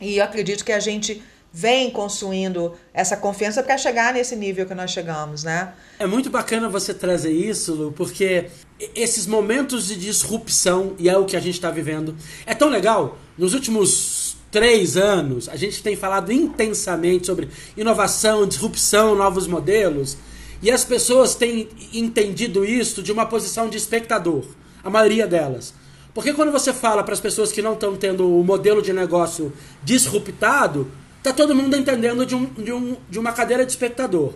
E 0.00 0.18
eu 0.18 0.24
acredito 0.24 0.64
que 0.64 0.72
a 0.72 0.80
gente 0.80 1.22
vem 1.52 1.90
construindo 1.90 2.72
essa 2.94 3.16
confiança 3.16 3.62
para 3.62 3.76
chegar 3.76 4.14
nesse 4.14 4.34
nível 4.34 4.64
que 4.64 4.74
nós 4.74 4.90
chegamos, 4.90 5.44
né? 5.44 5.74
É 5.98 6.06
muito 6.06 6.30
bacana 6.30 6.68
você 6.68 6.94
trazer 6.94 7.32
isso, 7.32 7.74
Lu, 7.74 7.92
porque 7.92 8.46
esses 8.94 9.26
momentos 9.26 9.88
de 9.88 9.96
disrupção, 9.96 10.94
e 10.98 11.08
é 11.08 11.16
o 11.16 11.26
que 11.26 11.36
a 11.36 11.40
gente 11.40 11.54
está 11.54 11.70
vivendo, 11.70 12.16
é 12.46 12.54
tão 12.54 12.68
legal. 12.68 13.18
Nos 13.36 13.52
últimos 13.52 14.36
três 14.50 14.96
anos, 14.96 15.48
a 15.48 15.56
gente 15.56 15.82
tem 15.82 15.94
falado 15.94 16.32
intensamente 16.32 17.26
sobre 17.26 17.48
inovação, 17.76 18.46
disrupção, 18.46 19.14
novos 19.14 19.46
modelos, 19.46 20.16
e 20.62 20.70
as 20.70 20.84
pessoas 20.84 21.34
têm 21.34 21.68
entendido 21.92 22.64
isso 22.64 23.02
de 23.02 23.12
uma 23.12 23.26
posição 23.26 23.68
de 23.68 23.76
espectador, 23.76 24.44
a 24.82 24.88
maioria 24.88 25.26
delas. 25.26 25.74
Porque 26.14 26.32
quando 26.32 26.52
você 26.52 26.72
fala 26.72 27.02
para 27.02 27.14
as 27.14 27.20
pessoas 27.20 27.50
que 27.50 27.62
não 27.62 27.72
estão 27.72 27.96
tendo 27.96 28.38
o 28.38 28.44
modelo 28.44 28.82
de 28.82 28.92
negócio 28.92 29.52
disruptado, 29.82 30.90
Tá 31.22 31.32
todo 31.32 31.54
mundo 31.54 31.76
entendendo 31.76 32.26
de, 32.26 32.34
um, 32.34 32.46
de, 32.46 32.72
um, 32.72 32.96
de 33.08 33.18
uma 33.18 33.32
cadeira 33.32 33.64
de 33.64 33.70
espectador. 33.70 34.34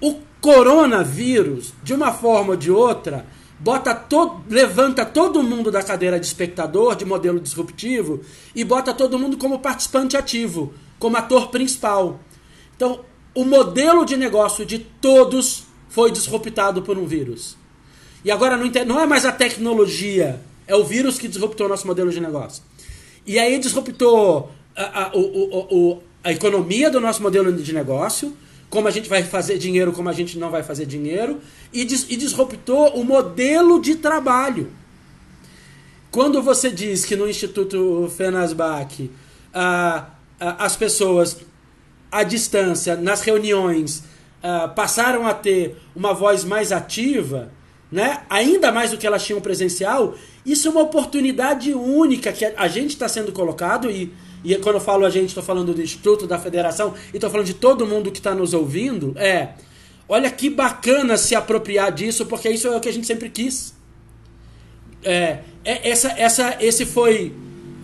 O 0.00 0.16
coronavírus, 0.40 1.74
de 1.82 1.92
uma 1.92 2.12
forma 2.12 2.50
ou 2.50 2.56
de 2.56 2.70
outra, 2.70 3.26
bota 3.58 3.94
todo, 3.94 4.44
levanta 4.48 5.04
todo 5.04 5.42
mundo 5.42 5.72
da 5.72 5.82
cadeira 5.82 6.20
de 6.20 6.26
espectador, 6.26 6.94
de 6.94 7.04
modelo 7.04 7.40
disruptivo, 7.40 8.20
e 8.54 8.62
bota 8.62 8.94
todo 8.94 9.18
mundo 9.18 9.36
como 9.36 9.58
participante 9.58 10.16
ativo, 10.16 10.72
como 10.98 11.16
ator 11.16 11.48
principal. 11.48 12.20
Então, 12.76 13.00
o 13.34 13.44
modelo 13.44 14.04
de 14.04 14.16
negócio 14.16 14.64
de 14.64 14.78
todos 14.78 15.64
foi 15.88 16.12
disruptado 16.12 16.82
por 16.82 16.96
um 16.96 17.06
vírus. 17.06 17.56
E 18.24 18.30
agora 18.30 18.56
não, 18.56 18.70
não 18.86 19.00
é 19.00 19.06
mais 19.06 19.24
a 19.24 19.32
tecnologia, 19.32 20.40
é 20.66 20.76
o 20.76 20.84
vírus 20.84 21.18
que 21.18 21.26
disruptou 21.26 21.68
nosso 21.68 21.86
modelo 21.86 22.10
de 22.10 22.20
negócio. 22.20 22.62
E 23.26 23.38
aí 23.38 23.58
disruptou 23.58 24.50
a, 24.78 25.06
a, 25.06 25.12
o, 25.16 26.02
a 26.22 26.32
economia 26.32 26.90
do 26.90 27.00
nosso 27.00 27.20
modelo 27.22 27.52
de 27.52 27.72
negócio, 27.72 28.36
como 28.70 28.86
a 28.86 28.90
gente 28.90 29.08
vai 29.08 29.22
fazer 29.22 29.58
dinheiro, 29.58 29.92
como 29.92 30.08
a 30.08 30.12
gente 30.12 30.38
não 30.38 30.50
vai 30.50 30.62
fazer 30.62 30.86
dinheiro, 30.86 31.40
e, 31.72 31.84
des, 31.84 32.06
e 32.08 32.16
disruptou 32.16 32.94
o 32.94 33.04
modelo 33.04 33.80
de 33.80 33.96
trabalho. 33.96 34.70
Quando 36.10 36.42
você 36.42 36.70
diz 36.70 37.04
que 37.04 37.16
no 37.16 37.28
Instituto 37.28 38.10
Fenasbach 38.16 39.10
ah, 39.52 40.10
as 40.38 40.76
pessoas 40.76 41.38
à 42.10 42.22
distância, 42.22 42.96
nas 42.96 43.20
reuniões, 43.20 44.02
passaram 44.74 45.26
a 45.26 45.34
ter 45.34 45.76
uma 45.94 46.14
voz 46.14 46.44
mais 46.44 46.72
ativa, 46.72 47.50
né? 47.90 48.22
ainda 48.30 48.70
mais 48.70 48.90
do 48.90 48.96
que 48.96 49.06
elas 49.06 49.24
tinham 49.24 49.40
presencial, 49.40 50.14
isso 50.46 50.68
é 50.68 50.70
uma 50.70 50.82
oportunidade 50.82 51.74
única 51.74 52.32
que 52.32 52.44
a 52.44 52.68
gente 52.68 52.90
está 52.90 53.08
sendo 53.08 53.32
colocado 53.32 53.90
e 53.90 54.12
e 54.44 54.54
quando 54.56 54.76
eu 54.76 54.80
falo 54.80 55.04
a 55.04 55.10
gente, 55.10 55.28
estou 55.28 55.42
falando 55.42 55.74
do 55.74 55.82
Instituto, 55.82 56.26
da 56.26 56.38
Federação, 56.38 56.94
e 57.12 57.16
estou 57.16 57.28
falando 57.30 57.46
de 57.46 57.54
todo 57.54 57.86
mundo 57.86 58.10
que 58.10 58.18
está 58.18 58.34
nos 58.34 58.54
ouvindo, 58.54 59.12
é. 59.16 59.50
Olha 60.08 60.30
que 60.30 60.48
bacana 60.48 61.18
se 61.18 61.34
apropriar 61.34 61.92
disso, 61.92 62.24
porque 62.24 62.48
isso 62.48 62.66
é 62.68 62.76
o 62.76 62.80
que 62.80 62.88
a 62.88 62.92
gente 62.92 63.06
sempre 63.06 63.28
quis. 63.28 63.74
É, 65.02 65.40
é 65.64 65.90
essa, 65.90 66.08
essa, 66.16 66.56
esse 66.60 66.86
foi. 66.86 67.34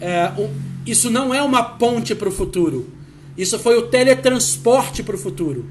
É, 0.00 0.32
um, 0.38 0.50
isso 0.87 1.11
não 1.11 1.34
é 1.34 1.42
uma 1.42 1.62
ponte 1.62 2.14
para 2.14 2.28
o 2.28 2.32
futuro. 2.32 2.90
Isso 3.37 3.58
foi 3.58 3.76
o 3.76 3.88
teletransporte 3.88 5.02
para 5.02 5.16
o 5.16 5.18
futuro. 5.18 5.66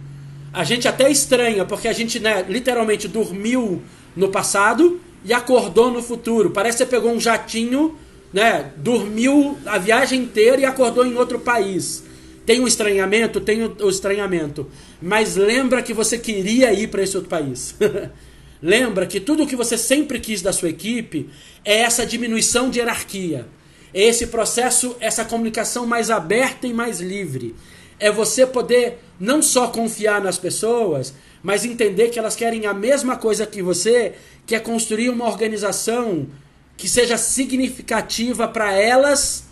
A 0.52 0.63
gente 0.63 0.88
até 0.88 1.10
estranha, 1.10 1.66
porque 1.66 1.88
a 1.88 1.94
gente 1.94 2.20
né, 2.20 2.46
literalmente 2.48 3.08
dormiu 3.08 3.82
no 4.16 4.30
passado 4.30 5.02
e 5.25 5.34
acordou 5.34 5.90
no 5.90 6.04
futuro. 6.04 6.52
Parece 6.52 6.78
que 6.78 6.84
você 6.84 6.90
pegou 6.90 7.12
um 7.12 7.20
jatinho 7.20 7.98
né, 8.34 8.72
dormiu 8.78 9.58
a 9.66 9.78
viagem 9.78 10.24
inteira 10.24 10.60
e 10.62 10.66
acordou 10.66 11.06
em 11.06 11.16
outro 11.16 11.40
país. 11.40 12.04
Tem 12.46 12.60
um 12.60 12.68
estranhamento, 12.68 13.40
tem 13.40 13.63
o 13.63 13.90
estranhamento, 13.90 14.70
mas 15.02 15.36
lembra 15.36 15.82
que 15.82 15.94
você 15.94 16.18
queria 16.18 16.74
ir 16.74 16.88
para 16.90 17.04
esse 17.04 17.16
outro 17.16 17.30
país. 17.30 17.75
lembra 18.62 19.06
que 19.06 19.20
tudo 19.20 19.44
o 19.44 19.48
que 19.48 19.56
você 19.56 19.78
sempre 19.78 20.20
quis 20.20 20.42
da 20.42 20.52
sua 20.52 20.70
equipe 20.70 21.30
é 21.63 21.82
essa 21.82 22.06
diminuição 22.06 22.70
de 22.70 22.80
hierarquia. 22.80 23.48
É 23.94 24.02
esse 24.02 24.28
processo, 24.28 24.98
essa 25.00 25.24
comunicação 25.24 25.86
mais 25.86 26.10
aberta 26.10 26.66
e 26.66 26.74
mais 26.74 27.00
livre. 27.00 27.56
É 28.00 28.12
você 28.12 28.46
poder 28.46 28.98
não 29.20 29.42
só 29.42 29.68
confiar 29.68 30.20
nas 30.20 30.38
pessoas, 30.38 31.13
mas 31.44 31.63
entender 31.63 32.10
que 32.10 32.18
elas 32.18 32.36
querem 32.36 32.66
a 32.66 32.74
mesma 32.74 33.16
coisa 33.16 33.46
que 33.46 33.62
você, 33.62 34.13
que 34.46 34.56
é 34.56 34.60
construir 34.60 35.10
uma 35.10 35.25
organização 35.25 36.28
que 36.77 36.89
seja 36.89 37.18
significativa 37.18 38.48
para 38.48 38.74
elas, 38.74 39.46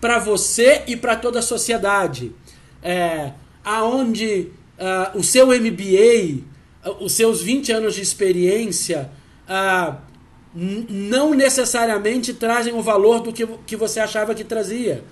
para 0.00 0.18
você 0.18 0.82
e 0.86 0.96
para 0.96 1.16
toda 1.16 1.38
a 1.40 1.42
sociedade. 1.42 2.32
É, 2.82 3.32
aonde 3.64 4.48
uh, 4.78 5.18
o 5.18 5.22
seu 5.22 5.48
MBA, 5.48 6.42
uh, 6.84 7.04
os 7.04 7.12
seus 7.12 7.42
20 7.42 7.72
anos 7.72 7.94
de 7.94 8.02
experiência, 8.02 9.10
uh, 9.48 9.96
não 10.54 11.34
necessariamente 11.34 12.34
trazem 12.34 12.74
o 12.74 12.82
valor 12.82 13.20
do 13.20 13.32
que, 13.32 13.46
que 13.66 13.76
você 13.76 14.00
achava 14.00 14.34
que 14.34 14.42
trazia. 14.42 15.04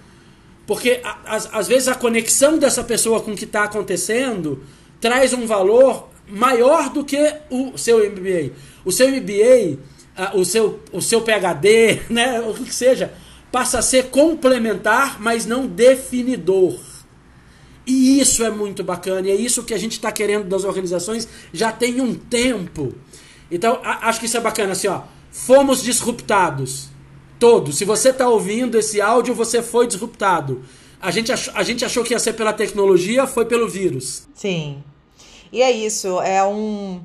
Porque 0.66 1.00
às 1.24 1.66
vezes 1.66 1.88
a 1.88 1.94
conexão 1.94 2.58
dessa 2.58 2.84
pessoa 2.84 3.22
com 3.22 3.32
o 3.32 3.36
que 3.36 3.44
está 3.44 3.64
acontecendo 3.64 4.62
traz 5.00 5.32
um 5.32 5.46
valor 5.46 6.10
maior 6.28 6.90
do 6.90 7.04
que 7.04 7.16
o 7.48 7.78
seu 7.78 7.98
MBA. 8.10 8.52
O 8.84 8.92
seu 8.92 9.08
MBA 9.08 9.78
o, 10.34 10.44
seu, 10.44 10.80
o 10.92 11.00
seu 11.00 11.20
PHD, 11.20 12.02
né, 12.10 12.40
o 12.40 12.54
que 12.54 12.74
seja, 12.74 13.12
passa 13.52 13.78
a 13.78 13.82
ser 13.82 14.10
complementar, 14.10 15.20
mas 15.20 15.46
não 15.46 15.66
definidor. 15.66 16.78
E 17.86 18.20
isso 18.20 18.44
é 18.44 18.50
muito 18.50 18.84
bacana, 18.84 19.28
e 19.28 19.30
é 19.30 19.34
isso 19.34 19.62
que 19.62 19.72
a 19.72 19.78
gente 19.78 19.92
está 19.92 20.12
querendo 20.12 20.44
das 20.44 20.64
organizações 20.64 21.26
já 21.52 21.72
tem 21.72 22.00
um 22.00 22.14
tempo. 22.14 22.94
Então, 23.50 23.80
a, 23.82 24.08
acho 24.08 24.20
que 24.20 24.26
isso 24.26 24.36
é 24.36 24.40
bacana, 24.40 24.72
assim, 24.72 24.88
ó. 24.88 25.02
Fomos 25.30 25.82
disruptados. 25.82 26.88
Todos. 27.38 27.78
Se 27.78 27.84
você 27.84 28.10
está 28.10 28.28
ouvindo 28.28 28.76
esse 28.76 29.00
áudio, 29.00 29.32
você 29.32 29.62
foi 29.62 29.86
disruptado. 29.86 30.62
A 31.00 31.12
gente, 31.12 31.30
achou, 31.30 31.54
a 31.56 31.62
gente 31.62 31.84
achou 31.84 32.02
que 32.02 32.12
ia 32.12 32.18
ser 32.18 32.32
pela 32.32 32.52
tecnologia, 32.52 33.26
foi 33.26 33.44
pelo 33.44 33.68
vírus. 33.68 34.26
Sim. 34.34 34.82
E 35.52 35.62
é 35.62 35.70
isso, 35.70 36.20
é 36.20 36.44
um, 36.44 37.00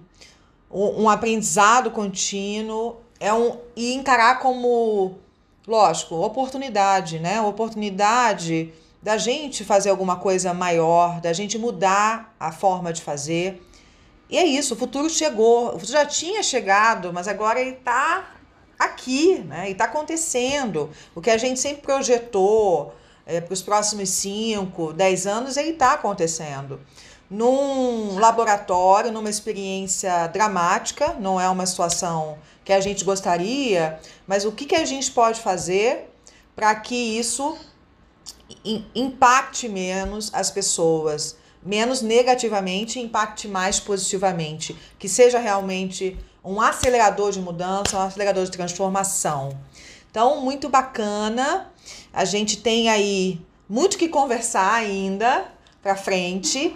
um, 0.71 1.03
um 1.03 1.09
aprendizado 1.09 1.91
contínuo 1.91 3.02
é 3.23 3.33
um 3.33 3.57
e 3.73 3.93
encarar 3.93 4.39
como, 4.39 5.17
lógico, 5.65 6.15
oportunidade, 6.15 7.19
né? 7.19 7.39
Oportunidade 7.39 8.73
da 9.01 9.17
gente 9.17 9.63
fazer 9.63 9.91
alguma 9.91 10.17
coisa 10.17 10.53
maior, 10.53 11.21
da 11.21 11.31
gente 11.31 11.57
mudar 11.57 12.35
a 12.37 12.51
forma 12.51 12.91
de 12.91 13.01
fazer. 13.01 13.65
E 14.29 14.37
é 14.37 14.43
isso, 14.45 14.73
o 14.73 14.77
futuro 14.77 15.09
chegou, 15.09 15.67
o 15.67 15.79
futuro 15.79 15.93
já 15.93 16.05
tinha 16.05 16.43
chegado, 16.43 17.13
mas 17.13 17.29
agora 17.29 17.61
ele 17.61 17.77
está 17.77 18.33
aqui, 18.77 19.39
né? 19.39 19.69
E 19.69 19.71
está 19.71 19.85
acontecendo. 19.85 20.89
O 21.15 21.21
que 21.21 21.29
a 21.29 21.37
gente 21.37 21.61
sempre 21.61 21.81
projetou 21.81 22.93
é, 23.25 23.39
para 23.39 23.53
os 23.53 23.61
próximos 23.61 24.09
5, 24.09 24.91
10 24.91 25.27
anos, 25.27 25.55
ele 25.55 25.69
está 25.69 25.93
acontecendo 25.93 26.81
num 27.33 28.19
laboratório, 28.19 29.11
numa 29.11 29.27
experiência 29.27 30.27
dramática, 30.27 31.13
não 31.13 31.41
é 31.41 31.49
uma 31.49 31.65
situação 31.65 32.37
que 32.63 32.71
a 32.71 32.79
gente 32.79 33.03
gostaria, 33.03 33.99
mas 34.27 34.45
o 34.45 34.51
que, 34.51 34.67
que 34.67 34.75
a 34.75 34.85
gente 34.85 35.09
pode 35.09 35.41
fazer 35.41 36.11
para 36.55 36.75
que 36.75 36.95
isso 36.95 37.57
impacte 38.93 39.67
menos 39.67 40.29
as 40.31 40.51
pessoas, 40.51 41.35
menos 41.63 42.03
negativamente, 42.03 42.99
impacte 42.99 43.47
mais 43.47 43.79
positivamente, 43.79 44.77
que 44.99 45.09
seja 45.09 45.39
realmente 45.39 46.15
um 46.45 46.61
acelerador 46.61 47.31
de 47.31 47.41
mudança, 47.41 47.97
um 47.97 48.01
acelerador 48.01 48.45
de 48.45 48.51
transformação. 48.51 49.57
Então, 50.11 50.39
muito 50.39 50.69
bacana. 50.69 51.71
A 52.13 52.25
gente 52.25 52.57
tem 52.57 52.89
aí 52.89 53.41
muito 53.67 53.97
que 53.97 54.07
conversar 54.07 54.71
ainda 54.75 55.47
para 55.81 55.95
frente 55.95 56.73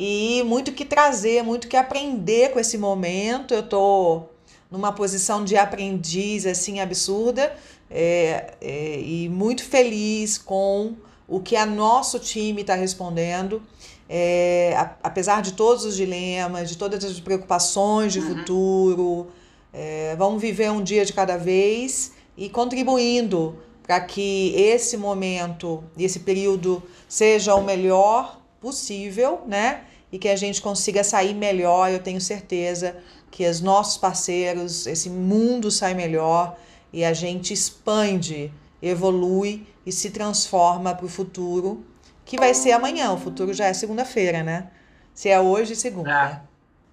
e 0.00 0.44
muito 0.44 0.70
que 0.70 0.84
trazer, 0.84 1.42
muito 1.42 1.66
que 1.66 1.76
aprender 1.76 2.52
com 2.52 2.60
esse 2.60 2.78
momento. 2.78 3.52
Eu 3.52 3.64
tô 3.64 4.22
numa 4.70 4.92
posição 4.92 5.44
de 5.44 5.56
aprendiz 5.56 6.46
assim 6.46 6.78
absurda 6.78 7.52
é, 7.90 8.54
é, 8.60 9.00
e 9.00 9.28
muito 9.28 9.64
feliz 9.64 10.38
com 10.38 10.94
o 11.26 11.40
que 11.40 11.56
a 11.56 11.66
nosso 11.66 12.20
time 12.20 12.60
está 12.60 12.76
respondendo. 12.76 13.60
É, 14.08 14.72
a, 14.76 14.94
apesar 15.02 15.42
de 15.42 15.54
todos 15.54 15.84
os 15.84 15.96
dilemas, 15.96 16.68
de 16.68 16.78
todas 16.78 17.04
as 17.04 17.18
preocupações 17.18 18.12
de 18.12 18.20
uhum. 18.20 18.36
futuro, 18.36 19.26
é, 19.72 20.14
vamos 20.16 20.40
viver 20.40 20.70
um 20.70 20.80
dia 20.80 21.04
de 21.04 21.12
cada 21.12 21.36
vez 21.36 22.12
e 22.36 22.48
contribuindo 22.48 23.58
para 23.82 24.00
que 24.00 24.54
esse 24.54 24.96
momento 24.96 25.82
e 25.96 26.04
esse 26.04 26.20
período 26.20 26.80
seja 27.08 27.56
o 27.56 27.64
melhor 27.64 28.40
possível, 28.60 29.40
né? 29.44 29.82
E 30.10 30.18
que 30.18 30.28
a 30.28 30.36
gente 30.36 30.62
consiga 30.62 31.04
sair 31.04 31.34
melhor. 31.34 31.90
Eu 31.90 31.98
tenho 31.98 32.20
certeza 32.20 32.96
que 33.30 33.46
os 33.46 33.60
nossos 33.60 33.96
parceiros, 33.96 34.86
esse 34.86 35.10
mundo 35.10 35.70
sai 35.70 35.94
melhor 35.94 36.56
e 36.92 37.04
a 37.04 37.12
gente 37.12 37.52
expande, 37.52 38.50
evolui 38.82 39.66
e 39.84 39.92
se 39.92 40.10
transforma 40.10 40.94
para 40.94 41.06
o 41.06 41.08
futuro, 41.08 41.84
que 42.24 42.38
vai 42.38 42.54
ser 42.54 42.72
amanhã. 42.72 43.12
O 43.12 43.18
futuro 43.18 43.52
já 43.52 43.66
é 43.66 43.72
segunda-feira, 43.72 44.42
né? 44.42 44.68
Se 45.14 45.28
é 45.28 45.40
hoje, 45.40 45.74
segunda. 45.74 46.10
Ah. 46.10 46.40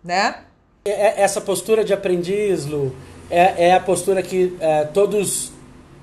Né? 0.03 0.35
É, 0.85 0.91
é, 0.91 1.21
essa 1.21 1.41
postura 1.41 1.83
de 1.83 1.93
aprendiz, 1.93 2.65
Lu, 2.65 2.95
é, 3.29 3.69
é 3.69 3.73
a 3.73 3.79
postura 3.79 4.21
que 4.21 4.55
é, 4.59 4.83
todos 4.85 5.51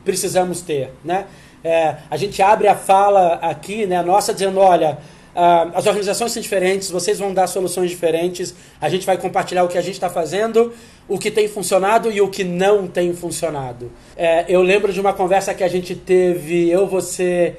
precisamos 0.04 0.60
ter, 0.60 0.92
né? 1.04 1.26
É, 1.64 1.96
a 2.10 2.16
gente 2.16 2.42
abre 2.42 2.66
a 2.66 2.74
fala 2.74 3.34
aqui, 3.34 3.86
né, 3.86 4.02
nossa, 4.02 4.34
dizendo, 4.34 4.58
olha, 4.58 4.98
uh, 5.34 5.72
as 5.74 5.86
organizações 5.86 6.32
são 6.32 6.42
diferentes, 6.42 6.90
vocês 6.90 7.18
vão 7.18 7.32
dar 7.32 7.46
soluções 7.46 7.90
diferentes, 7.90 8.54
a 8.80 8.88
gente 8.88 9.04
vai 9.06 9.16
compartilhar 9.16 9.64
o 9.64 9.68
que 9.68 9.78
a 9.78 9.82
gente 9.82 9.94
está 9.94 10.08
fazendo, 10.08 10.72
o 11.08 11.18
que 11.18 11.30
tem 11.30 11.48
funcionado 11.48 12.10
e 12.10 12.20
o 12.20 12.28
que 12.28 12.44
não 12.44 12.86
tem 12.86 13.12
funcionado. 13.14 13.90
É, 14.16 14.44
eu 14.48 14.62
lembro 14.62 14.92
de 14.92 15.00
uma 15.00 15.12
conversa 15.12 15.54
que 15.54 15.64
a 15.64 15.68
gente 15.68 15.94
teve, 15.94 16.70
eu, 16.70 16.86
você 16.86 17.56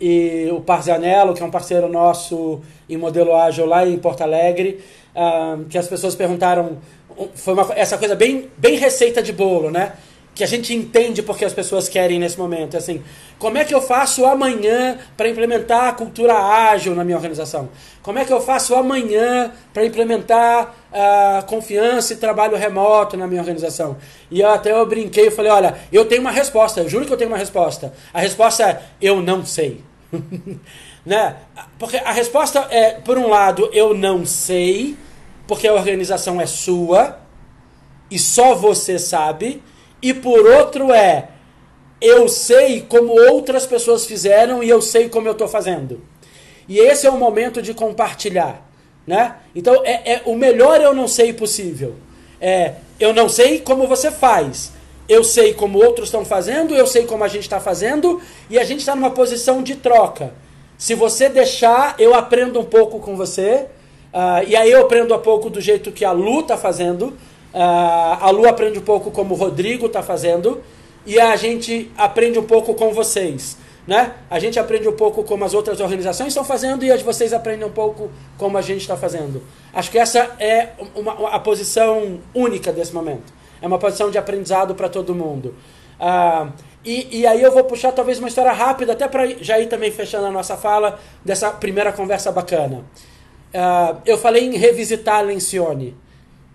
e 0.00 0.48
o 0.52 0.60
Parzanello, 0.60 1.34
que 1.34 1.42
é 1.42 1.46
um 1.46 1.50
parceiro 1.50 1.88
nosso 1.88 2.60
em 2.88 2.96
modelo 2.96 3.34
ágil 3.34 3.64
lá 3.66 3.86
em 3.86 3.96
Porto 3.98 4.22
Alegre, 4.22 4.80
uh, 5.14 5.64
que 5.64 5.78
as 5.78 5.88
pessoas 5.88 6.14
perguntaram, 6.14 6.78
foi 7.34 7.54
uma, 7.54 7.72
essa 7.74 7.96
coisa 7.96 8.14
bem, 8.14 8.50
bem 8.58 8.76
receita 8.76 9.22
de 9.22 9.32
bolo, 9.32 9.70
né? 9.70 9.92
Que 10.36 10.44
a 10.44 10.46
gente 10.46 10.74
entende 10.74 11.22
porque 11.22 11.46
as 11.46 11.54
pessoas 11.54 11.88
querem 11.88 12.18
nesse 12.18 12.38
momento. 12.38 12.76
Assim, 12.76 13.02
como 13.38 13.56
é 13.56 13.64
que 13.64 13.74
eu 13.74 13.80
faço 13.80 14.26
amanhã 14.26 14.98
para 15.16 15.30
implementar 15.30 15.88
a 15.88 15.92
cultura 15.94 16.34
ágil 16.34 16.94
na 16.94 17.02
minha 17.02 17.16
organização? 17.16 17.70
Como 18.02 18.18
é 18.18 18.24
que 18.24 18.32
eu 18.34 18.38
faço 18.38 18.74
amanhã 18.74 19.50
para 19.72 19.86
implementar 19.86 20.74
a 20.92 21.40
uh, 21.40 21.46
confiança 21.46 22.12
e 22.12 22.16
trabalho 22.16 22.54
remoto 22.54 23.16
na 23.16 23.26
minha 23.26 23.40
organização? 23.40 23.96
E 24.30 24.42
eu, 24.42 24.50
até 24.50 24.72
eu 24.72 24.84
brinquei 24.84 25.28
e 25.28 25.30
falei, 25.30 25.50
olha, 25.50 25.74
eu 25.90 26.04
tenho 26.04 26.20
uma 26.20 26.30
resposta, 26.30 26.82
eu 26.82 26.88
juro 26.88 27.06
que 27.06 27.12
eu 27.14 27.16
tenho 27.16 27.30
uma 27.30 27.38
resposta. 27.38 27.94
A 28.12 28.20
resposta 28.20 28.62
é, 28.62 28.82
eu 29.00 29.22
não 29.22 29.42
sei. 29.42 29.82
né? 31.04 31.36
Porque 31.78 31.96
a 31.96 32.12
resposta 32.12 32.68
é, 32.70 32.90
por 32.90 33.16
um 33.16 33.30
lado, 33.30 33.70
eu 33.72 33.94
não 33.94 34.26
sei, 34.26 34.98
porque 35.48 35.66
a 35.66 35.72
organização 35.72 36.38
é 36.38 36.46
sua 36.46 37.20
e 38.10 38.18
só 38.18 38.54
você 38.54 38.98
sabe 38.98 39.62
e 40.08 40.14
por 40.14 40.46
outro 40.46 40.92
é 40.92 41.28
eu 42.00 42.28
sei 42.28 42.80
como 42.82 43.12
outras 43.12 43.66
pessoas 43.66 44.06
fizeram 44.06 44.62
e 44.62 44.68
eu 44.68 44.80
sei 44.80 45.08
como 45.08 45.26
eu 45.26 45.32
estou 45.32 45.48
fazendo. 45.48 46.00
E 46.68 46.78
esse 46.78 47.06
é 47.06 47.10
o 47.10 47.18
momento 47.18 47.60
de 47.60 47.74
compartilhar. 47.74 48.62
Né? 49.04 49.34
Então, 49.54 49.82
é, 49.84 50.12
é, 50.12 50.22
o 50.26 50.36
melhor 50.36 50.80
eu 50.80 50.94
não 50.94 51.08
sei 51.08 51.32
possível. 51.32 51.94
É, 52.40 52.74
eu 53.00 53.12
não 53.12 53.28
sei 53.28 53.60
como 53.60 53.88
você 53.88 54.10
faz. 54.10 54.72
Eu 55.08 55.24
sei 55.24 55.54
como 55.54 55.82
outros 55.82 56.08
estão 56.08 56.24
fazendo, 56.24 56.74
eu 56.74 56.86
sei 56.86 57.04
como 57.04 57.24
a 57.24 57.28
gente 57.28 57.42
está 57.42 57.58
fazendo, 57.58 58.20
e 58.50 58.58
a 58.58 58.64
gente 58.64 58.80
está 58.80 58.94
numa 58.94 59.10
posição 59.10 59.62
de 59.62 59.76
troca. 59.76 60.34
Se 60.78 60.94
você 60.94 61.28
deixar, 61.28 61.94
eu 61.98 62.14
aprendo 62.14 62.60
um 62.60 62.64
pouco 62.64 63.00
com 63.00 63.16
você, 63.16 63.66
uh, 64.12 64.46
e 64.46 64.54
aí 64.54 64.70
eu 64.70 64.82
aprendo 64.82 65.14
um 65.14 65.18
pouco 65.18 65.48
do 65.48 65.60
jeito 65.60 65.92
que 65.92 66.04
a 66.04 66.10
Lu 66.10 66.40
está 66.40 66.56
fazendo, 66.56 67.16
a 67.62 68.30
Lu 68.30 68.46
aprende 68.46 68.78
um 68.78 68.82
pouco 68.82 69.10
como 69.10 69.34
o 69.34 69.36
Rodrigo 69.36 69.86
está 69.86 70.02
fazendo 70.02 70.62
e 71.06 71.20
a 71.20 71.36
gente 71.36 71.90
aprende 71.96 72.38
um 72.38 72.42
pouco 72.42 72.74
com 72.74 72.92
vocês. 72.92 73.56
Né? 73.86 74.14
A 74.28 74.40
gente 74.40 74.58
aprende 74.58 74.88
um 74.88 74.96
pouco 74.96 75.22
como 75.22 75.44
as 75.44 75.54
outras 75.54 75.78
organizações 75.78 76.28
estão 76.28 76.44
fazendo 76.44 76.84
e 76.84 76.90
as 76.90 77.02
vocês 77.02 77.32
aprendem 77.32 77.64
um 77.64 77.70
pouco 77.70 78.10
como 78.36 78.58
a 78.58 78.60
gente 78.60 78.80
está 78.80 78.96
fazendo. 78.96 79.42
Acho 79.72 79.90
que 79.92 79.98
essa 79.98 80.34
é 80.40 80.70
uma, 80.94 81.14
uma, 81.14 81.30
a 81.30 81.38
posição 81.38 82.18
única 82.34 82.72
desse 82.72 82.92
momento. 82.92 83.32
É 83.62 83.66
uma 83.66 83.78
posição 83.78 84.10
de 84.10 84.18
aprendizado 84.18 84.74
para 84.74 84.88
todo 84.88 85.14
mundo. 85.14 85.54
Uh, 86.00 86.52
e, 86.84 87.20
e 87.20 87.26
aí 87.26 87.40
eu 87.40 87.52
vou 87.52 87.62
puxar 87.62 87.92
talvez 87.92 88.18
uma 88.18 88.28
história 88.28 88.52
rápida, 88.52 88.92
até 88.92 89.06
para 89.06 89.26
já 89.40 89.58
ir 89.60 89.68
também 89.68 89.92
fechando 89.92 90.26
a 90.26 90.30
nossa 90.32 90.56
fala 90.56 90.98
dessa 91.24 91.50
primeira 91.52 91.92
conversa 91.92 92.32
bacana. 92.32 92.84
Uh, 93.54 94.00
eu 94.04 94.18
falei 94.18 94.46
em 94.46 94.56
revisitar 94.56 95.18
a 95.18 95.22
Lencione. 95.22 95.96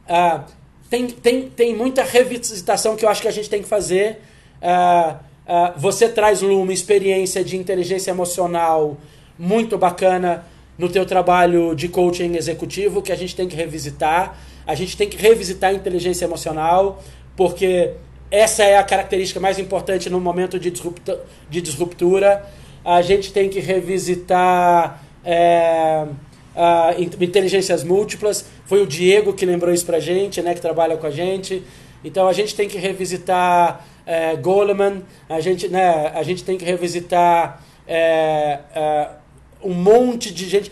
Uh, 0.05 0.60
tem, 0.91 1.07
tem, 1.07 1.49
tem 1.49 1.73
muita 1.73 2.03
revisitação 2.03 2.97
que 2.97 3.05
eu 3.05 3.09
acho 3.09 3.21
que 3.21 3.27
a 3.29 3.31
gente 3.31 3.49
tem 3.49 3.63
que 3.63 3.67
fazer. 3.67 4.19
Uh, 4.61 5.13
uh, 5.13 5.79
você 5.79 6.09
traz, 6.09 6.41
Lu, 6.41 6.61
uma 6.61 6.73
experiência 6.73 7.45
de 7.45 7.55
inteligência 7.55 8.11
emocional 8.11 8.97
muito 9.39 9.77
bacana 9.77 10.45
no 10.77 10.89
teu 10.89 11.05
trabalho 11.05 11.73
de 11.73 11.87
coaching 11.87 12.35
executivo 12.35 13.01
que 13.01 13.09
a 13.09 13.15
gente 13.15 13.33
tem 13.33 13.47
que 13.47 13.55
revisitar. 13.55 14.37
A 14.67 14.75
gente 14.75 14.97
tem 14.97 15.07
que 15.07 15.15
revisitar 15.15 15.69
a 15.69 15.73
inteligência 15.73 16.25
emocional, 16.25 17.01
porque 17.37 17.91
essa 18.29 18.63
é 18.63 18.77
a 18.77 18.83
característica 18.83 19.39
mais 19.39 19.57
importante 19.57 20.09
no 20.09 20.19
momento 20.19 20.59
de, 20.59 20.69
disrupta, 20.69 21.21
de 21.49 21.61
disruptura. 21.61 22.45
A 22.83 23.01
gente 23.01 23.31
tem 23.31 23.47
que 23.47 23.61
revisitar 23.61 25.01
é, 25.23 26.05
uh, 26.55 27.23
inteligências 27.23 27.83
múltiplas. 27.83 28.45
Foi 28.65 28.81
o 28.81 28.87
Diego 28.87 29.33
que 29.33 29.45
lembrou 29.45 29.73
isso 29.73 29.85
pra 29.85 29.99
gente, 29.99 30.41
né, 30.41 30.53
que 30.53 30.61
trabalha 30.61 30.97
com 30.97 31.07
a 31.07 31.11
gente. 31.11 31.63
Então 32.03 32.27
a 32.27 32.33
gente 32.33 32.55
tem 32.55 32.67
que 32.67 32.77
revisitar 32.77 33.85
é, 34.05 34.35
Goleman, 34.35 35.03
a 35.29 35.39
gente, 35.39 35.67
né, 35.67 36.11
a 36.15 36.23
gente 36.23 36.43
tem 36.43 36.57
que 36.57 36.65
revisitar 36.65 37.63
é, 37.87 38.59
é, 38.73 39.07
um 39.63 39.73
monte 39.73 40.33
de 40.33 40.49
gente. 40.49 40.71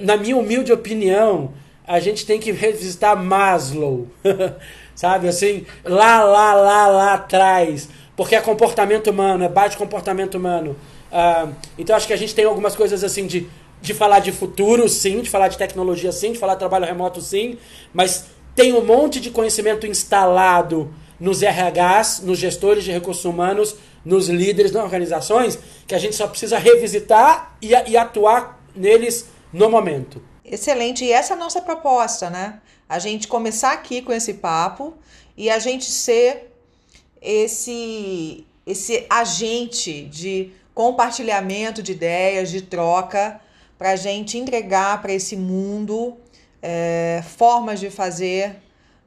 Na 0.00 0.16
minha 0.16 0.36
humilde 0.36 0.72
opinião, 0.72 1.52
a 1.86 1.98
gente 1.98 2.24
tem 2.24 2.38
que 2.38 2.52
revisitar 2.52 3.16
Maslow, 3.16 4.06
sabe 4.94 5.28
assim, 5.28 5.66
lá, 5.84 6.22
lá, 6.22 6.54
lá, 6.54 6.86
lá 6.86 7.14
atrás, 7.14 7.88
porque 8.16 8.36
é 8.36 8.40
comportamento 8.40 9.10
humano, 9.10 9.44
é 9.44 9.68
de 9.68 9.76
comportamento 9.76 10.36
humano. 10.36 10.76
Uh, 11.10 11.54
então 11.78 11.96
acho 11.96 12.06
que 12.06 12.12
a 12.12 12.18
gente 12.18 12.34
tem 12.34 12.44
algumas 12.44 12.76
coisas 12.76 13.02
assim 13.02 13.26
de 13.26 13.48
de 13.80 13.94
falar 13.94 14.20
de 14.20 14.32
futuro, 14.32 14.88
sim, 14.88 15.20
de 15.20 15.30
falar 15.30 15.48
de 15.48 15.58
tecnologia, 15.58 16.12
sim, 16.12 16.32
de 16.32 16.38
falar 16.38 16.54
de 16.54 16.60
trabalho 16.60 16.84
remoto, 16.84 17.20
sim, 17.20 17.58
mas 17.92 18.26
tem 18.54 18.72
um 18.72 18.84
monte 18.84 19.20
de 19.20 19.30
conhecimento 19.30 19.86
instalado 19.86 20.92
nos 21.18 21.42
RHs, 21.42 22.20
nos 22.22 22.38
gestores 22.38 22.84
de 22.84 22.92
recursos 22.92 23.24
humanos, 23.24 23.76
nos 24.04 24.28
líderes 24.28 24.70
das 24.70 24.82
organizações, 24.82 25.58
que 25.86 25.94
a 25.94 25.98
gente 25.98 26.16
só 26.16 26.26
precisa 26.26 26.58
revisitar 26.58 27.56
e, 27.60 27.68
e 27.68 27.96
atuar 27.96 28.60
neles 28.74 29.26
no 29.52 29.68
momento. 29.68 30.22
Excelente, 30.44 31.04
e 31.04 31.12
essa 31.12 31.34
é 31.34 31.36
a 31.36 31.38
nossa 31.38 31.60
proposta, 31.60 32.30
né? 32.30 32.60
A 32.88 32.98
gente 32.98 33.28
começar 33.28 33.72
aqui 33.72 34.00
com 34.00 34.12
esse 34.12 34.34
papo 34.34 34.94
e 35.36 35.50
a 35.50 35.58
gente 35.58 35.84
ser 35.84 36.52
esse 37.20 38.44
esse 38.66 39.06
agente 39.08 40.02
de 40.02 40.50
compartilhamento 40.74 41.82
de 41.82 41.92
ideias, 41.92 42.50
de 42.50 42.60
troca, 42.60 43.40
para 43.78 43.92
a 43.92 43.96
gente 43.96 44.36
entregar 44.36 45.00
para 45.00 45.12
esse 45.12 45.36
mundo 45.36 46.16
é, 46.60 47.22
formas 47.24 47.78
de 47.78 47.88
fazer 47.88 48.56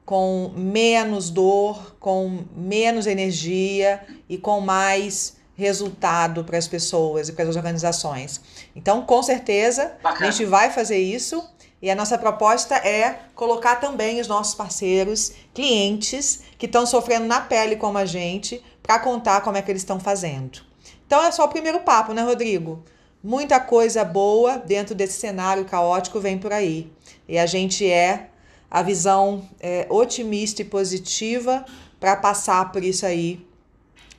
com 0.06 0.52
menos 0.56 1.30
dor, 1.30 1.96
com 2.00 2.44
menos 2.56 3.06
energia 3.06 4.02
e 4.28 4.38
com 4.38 4.62
mais 4.62 5.38
resultado 5.56 6.44
para 6.44 6.58
as 6.58 6.68
pessoas 6.68 7.30
e 7.30 7.34
para 7.34 7.48
as 7.48 7.56
organizações. 7.56 8.42
Então, 8.76 9.04
com 9.04 9.22
certeza, 9.22 9.94
Bacana. 10.02 10.28
a 10.28 10.32
gente 10.32 10.46
vai 10.46 10.72
fazer 10.72 10.98
isso 10.98 11.48
e 11.82 11.90
a 11.90 11.96
nossa 11.96 12.18
proposta 12.18 12.76
é 12.76 13.20
colocar 13.36 13.78
também 13.78 14.20
os 14.20 14.28
nossos 14.28 14.54
parceiros, 14.54 15.34
clientes 15.54 16.42
que 16.58 16.66
estão 16.66 16.86
sofrendo 16.86 17.26
na 17.26 17.42
pele 17.42 17.76
como 17.76 17.98
a 17.98 18.06
gente, 18.06 18.64
para 18.82 19.00
contar 19.00 19.42
como 19.42 19.58
é 19.58 19.62
que 19.62 19.72
eles 19.72 19.82
estão 19.82 20.00
fazendo. 20.00 20.62
Então 21.06 21.24
é 21.24 21.32
só 21.32 21.46
o 21.46 21.50
primeiro 21.50 21.82
papo, 21.82 22.14
né, 22.14 22.22
Rodrigo? 22.22 22.84
Muita 23.24 23.60
coisa 23.60 24.04
boa 24.04 24.58
dentro 24.58 24.96
desse 24.96 25.20
cenário 25.20 25.66
caótico 25.66 26.20
vem 26.20 26.38
por 26.38 26.52
aí. 26.52 26.92
E 27.28 27.38
a 27.38 27.46
gente 27.46 27.90
é 27.90 28.30
a 28.70 28.82
visão 28.82 29.44
é, 29.60 29.86
otimista 29.90 30.62
e 30.62 30.66
positiva 30.66 31.64
para 32.00 32.16
passar 32.16 32.72
por 32.72 32.84
isso 32.84 33.06
aí 33.06 33.46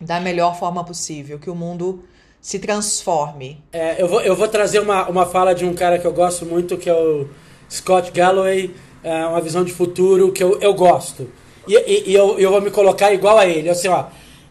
da 0.01 0.21
melhor 0.21 0.59
forma 0.59 0.85
possível, 0.85 1.39
que 1.39 1.51
o 1.51 1.55
mundo 1.55 2.05
se 2.41 2.59
transforme. 2.59 3.63
É, 3.73 4.01
eu, 4.01 4.09
vou, 4.09 4.21
eu 4.21 4.37
vou 4.37 4.49
trazer 4.49 4.81
uma, 4.81 5.09
uma 5.09 5.27
fala 5.27 5.55
de 5.55 5.65
um 5.65 5.75
cara 5.75 5.99
que 5.99 6.07
eu 6.07 6.13
gosto 6.13 6.45
muito, 6.45 6.77
que 6.77 6.91
é 6.91 6.95
o 6.95 7.29
Scott 7.71 8.11
Galloway, 8.11 8.75
é 9.03 9.27
uma 9.27 9.41
visão 9.41 9.65
de 9.65 9.73
futuro 9.73 10.31
que 10.33 10.43
eu, 10.43 10.61
eu 10.61 10.75
gosto. 10.75 11.31
E, 11.67 11.75
e, 11.75 12.11
e 12.11 12.15
eu, 12.15 12.39
eu 12.39 12.51
vou 12.51 12.61
me 12.61 12.71
colocar 12.71 13.13
igual 13.13 13.39
a 13.39 13.47
ele. 13.47 13.69
Assim, 13.69 13.89
ó, 13.89 14.07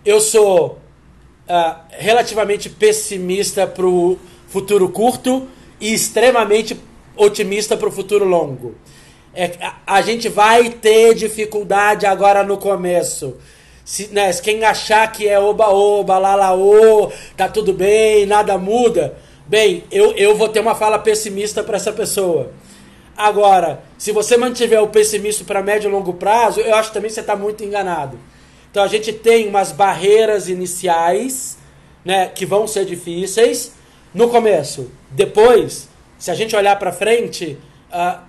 eu 0.05 0.19
sou 0.19 0.79
uh, 1.47 1.75
relativamente 1.89 2.69
pessimista 2.69 3.67
para 3.67 3.85
o 3.85 4.17
futuro 4.51 4.89
curto 4.89 5.47
e 5.79 5.93
extremamente 5.93 6.77
otimista 7.15 7.77
para 7.77 7.87
o 7.87 7.91
futuro 7.91 8.25
longo. 8.25 8.75
É, 9.33 9.51
a, 9.61 9.97
a, 9.97 10.01
gente 10.01 10.27
vai 10.27 10.69
ter 10.69 11.15
dificuldade 11.15 12.05
agora 12.05 12.43
no 12.43 12.57
começo. 12.57 13.37
Se, 13.85 14.09
né, 14.11 14.31
quem 14.33 14.63
achar 14.63 15.09
que 15.09 15.27
é 15.27 15.39
oba-oba, 15.39 16.17
lá-lá-ô, 16.17 17.09
tá 17.37 17.47
tudo 17.47 17.73
bem, 17.73 18.25
nada 18.25 18.57
muda, 18.57 19.17
bem, 19.47 19.85
eu, 19.89 20.11
eu 20.17 20.35
vou 20.35 20.49
ter 20.49 20.59
uma 20.59 20.75
fala 20.75 20.99
pessimista 20.99 21.63
para 21.63 21.77
essa 21.77 21.93
pessoa. 21.93 22.51
Agora, 23.15 23.81
se 23.97 24.11
você 24.11 24.35
mantiver 24.35 24.81
o 24.81 24.89
pessimismo 24.89 25.45
para 25.45 25.63
médio 25.63 25.89
e 25.89 25.91
longo 25.91 26.13
prazo, 26.13 26.59
eu 26.59 26.75
acho 26.75 26.91
também 26.91 27.07
que 27.07 27.15
você 27.15 27.21
está 27.21 27.35
muito 27.37 27.63
enganado. 27.63 28.19
Então 28.69 28.83
a 28.83 28.87
gente 28.87 29.13
tem 29.13 29.47
umas 29.47 29.71
barreiras 29.71 30.49
iniciais, 30.49 31.57
né, 32.03 32.27
que 32.27 32.45
vão 32.45 32.67
ser 32.67 32.83
difíceis 32.83 33.79
no 34.13 34.29
começo. 34.29 34.91
Depois, 35.09 35.89
se 36.17 36.31
a 36.31 36.33
gente 36.33 36.55
olhar 36.55 36.77
para 36.77 36.91
frente, 36.91 37.57
uh, 37.91 38.19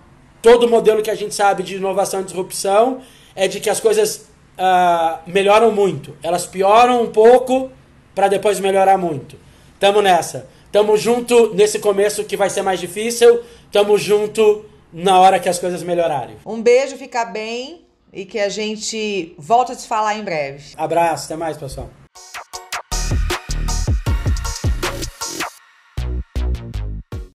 todo 0.40 0.68
modelo 0.68 1.03
que 1.03 1.11
a 1.11 1.14
gente 1.14 1.35
sabe 1.35 1.62
de 1.62 1.77
inovação 1.77 2.21
e 2.21 2.25
disrupção 2.25 3.03
é 3.35 3.49
de 3.49 3.61
que 3.61 3.71
as 3.71 3.81
coisas 3.81 4.27
uh, 4.59 5.18
melhoram 5.27 5.71
muito. 5.73 6.16
Elas 6.23 6.47
pioram 6.47 7.03
um 7.03 7.11
pouco 7.11 7.71
para 8.14 8.29
depois 8.29 8.61
melhorar 8.61 8.99
muito. 8.99 9.37
Tamo 9.79 10.01
nessa. 10.01 10.49
Tamo 10.71 10.97
junto 10.97 11.55
nesse 11.55 11.79
começo 11.79 12.25
que 12.25 12.37
vai 12.37 12.49
ser 12.49 12.62
mais 12.62 12.81
difícil. 12.81 13.42
Tamo 13.71 13.99
junto 13.99 14.64
na 14.92 15.18
hora 15.21 15.38
que 15.38 15.49
as 15.49 15.59
coisas 15.59 15.83
melhorarem. 15.83 16.37
Um 16.45 16.62
beijo, 16.62 16.97
fica 16.97 17.25
bem 17.25 17.85
e 18.12 18.25
que 18.25 18.38
a 18.38 18.49
gente 18.49 19.35
volta 19.38 19.73
a 19.73 19.77
se 19.77 19.88
falar 19.88 20.16
em 20.16 20.23
breve. 20.23 20.75
Abraço, 20.77 21.27
até 21.27 21.37
mais, 21.37 21.57
pessoal. 21.57 21.90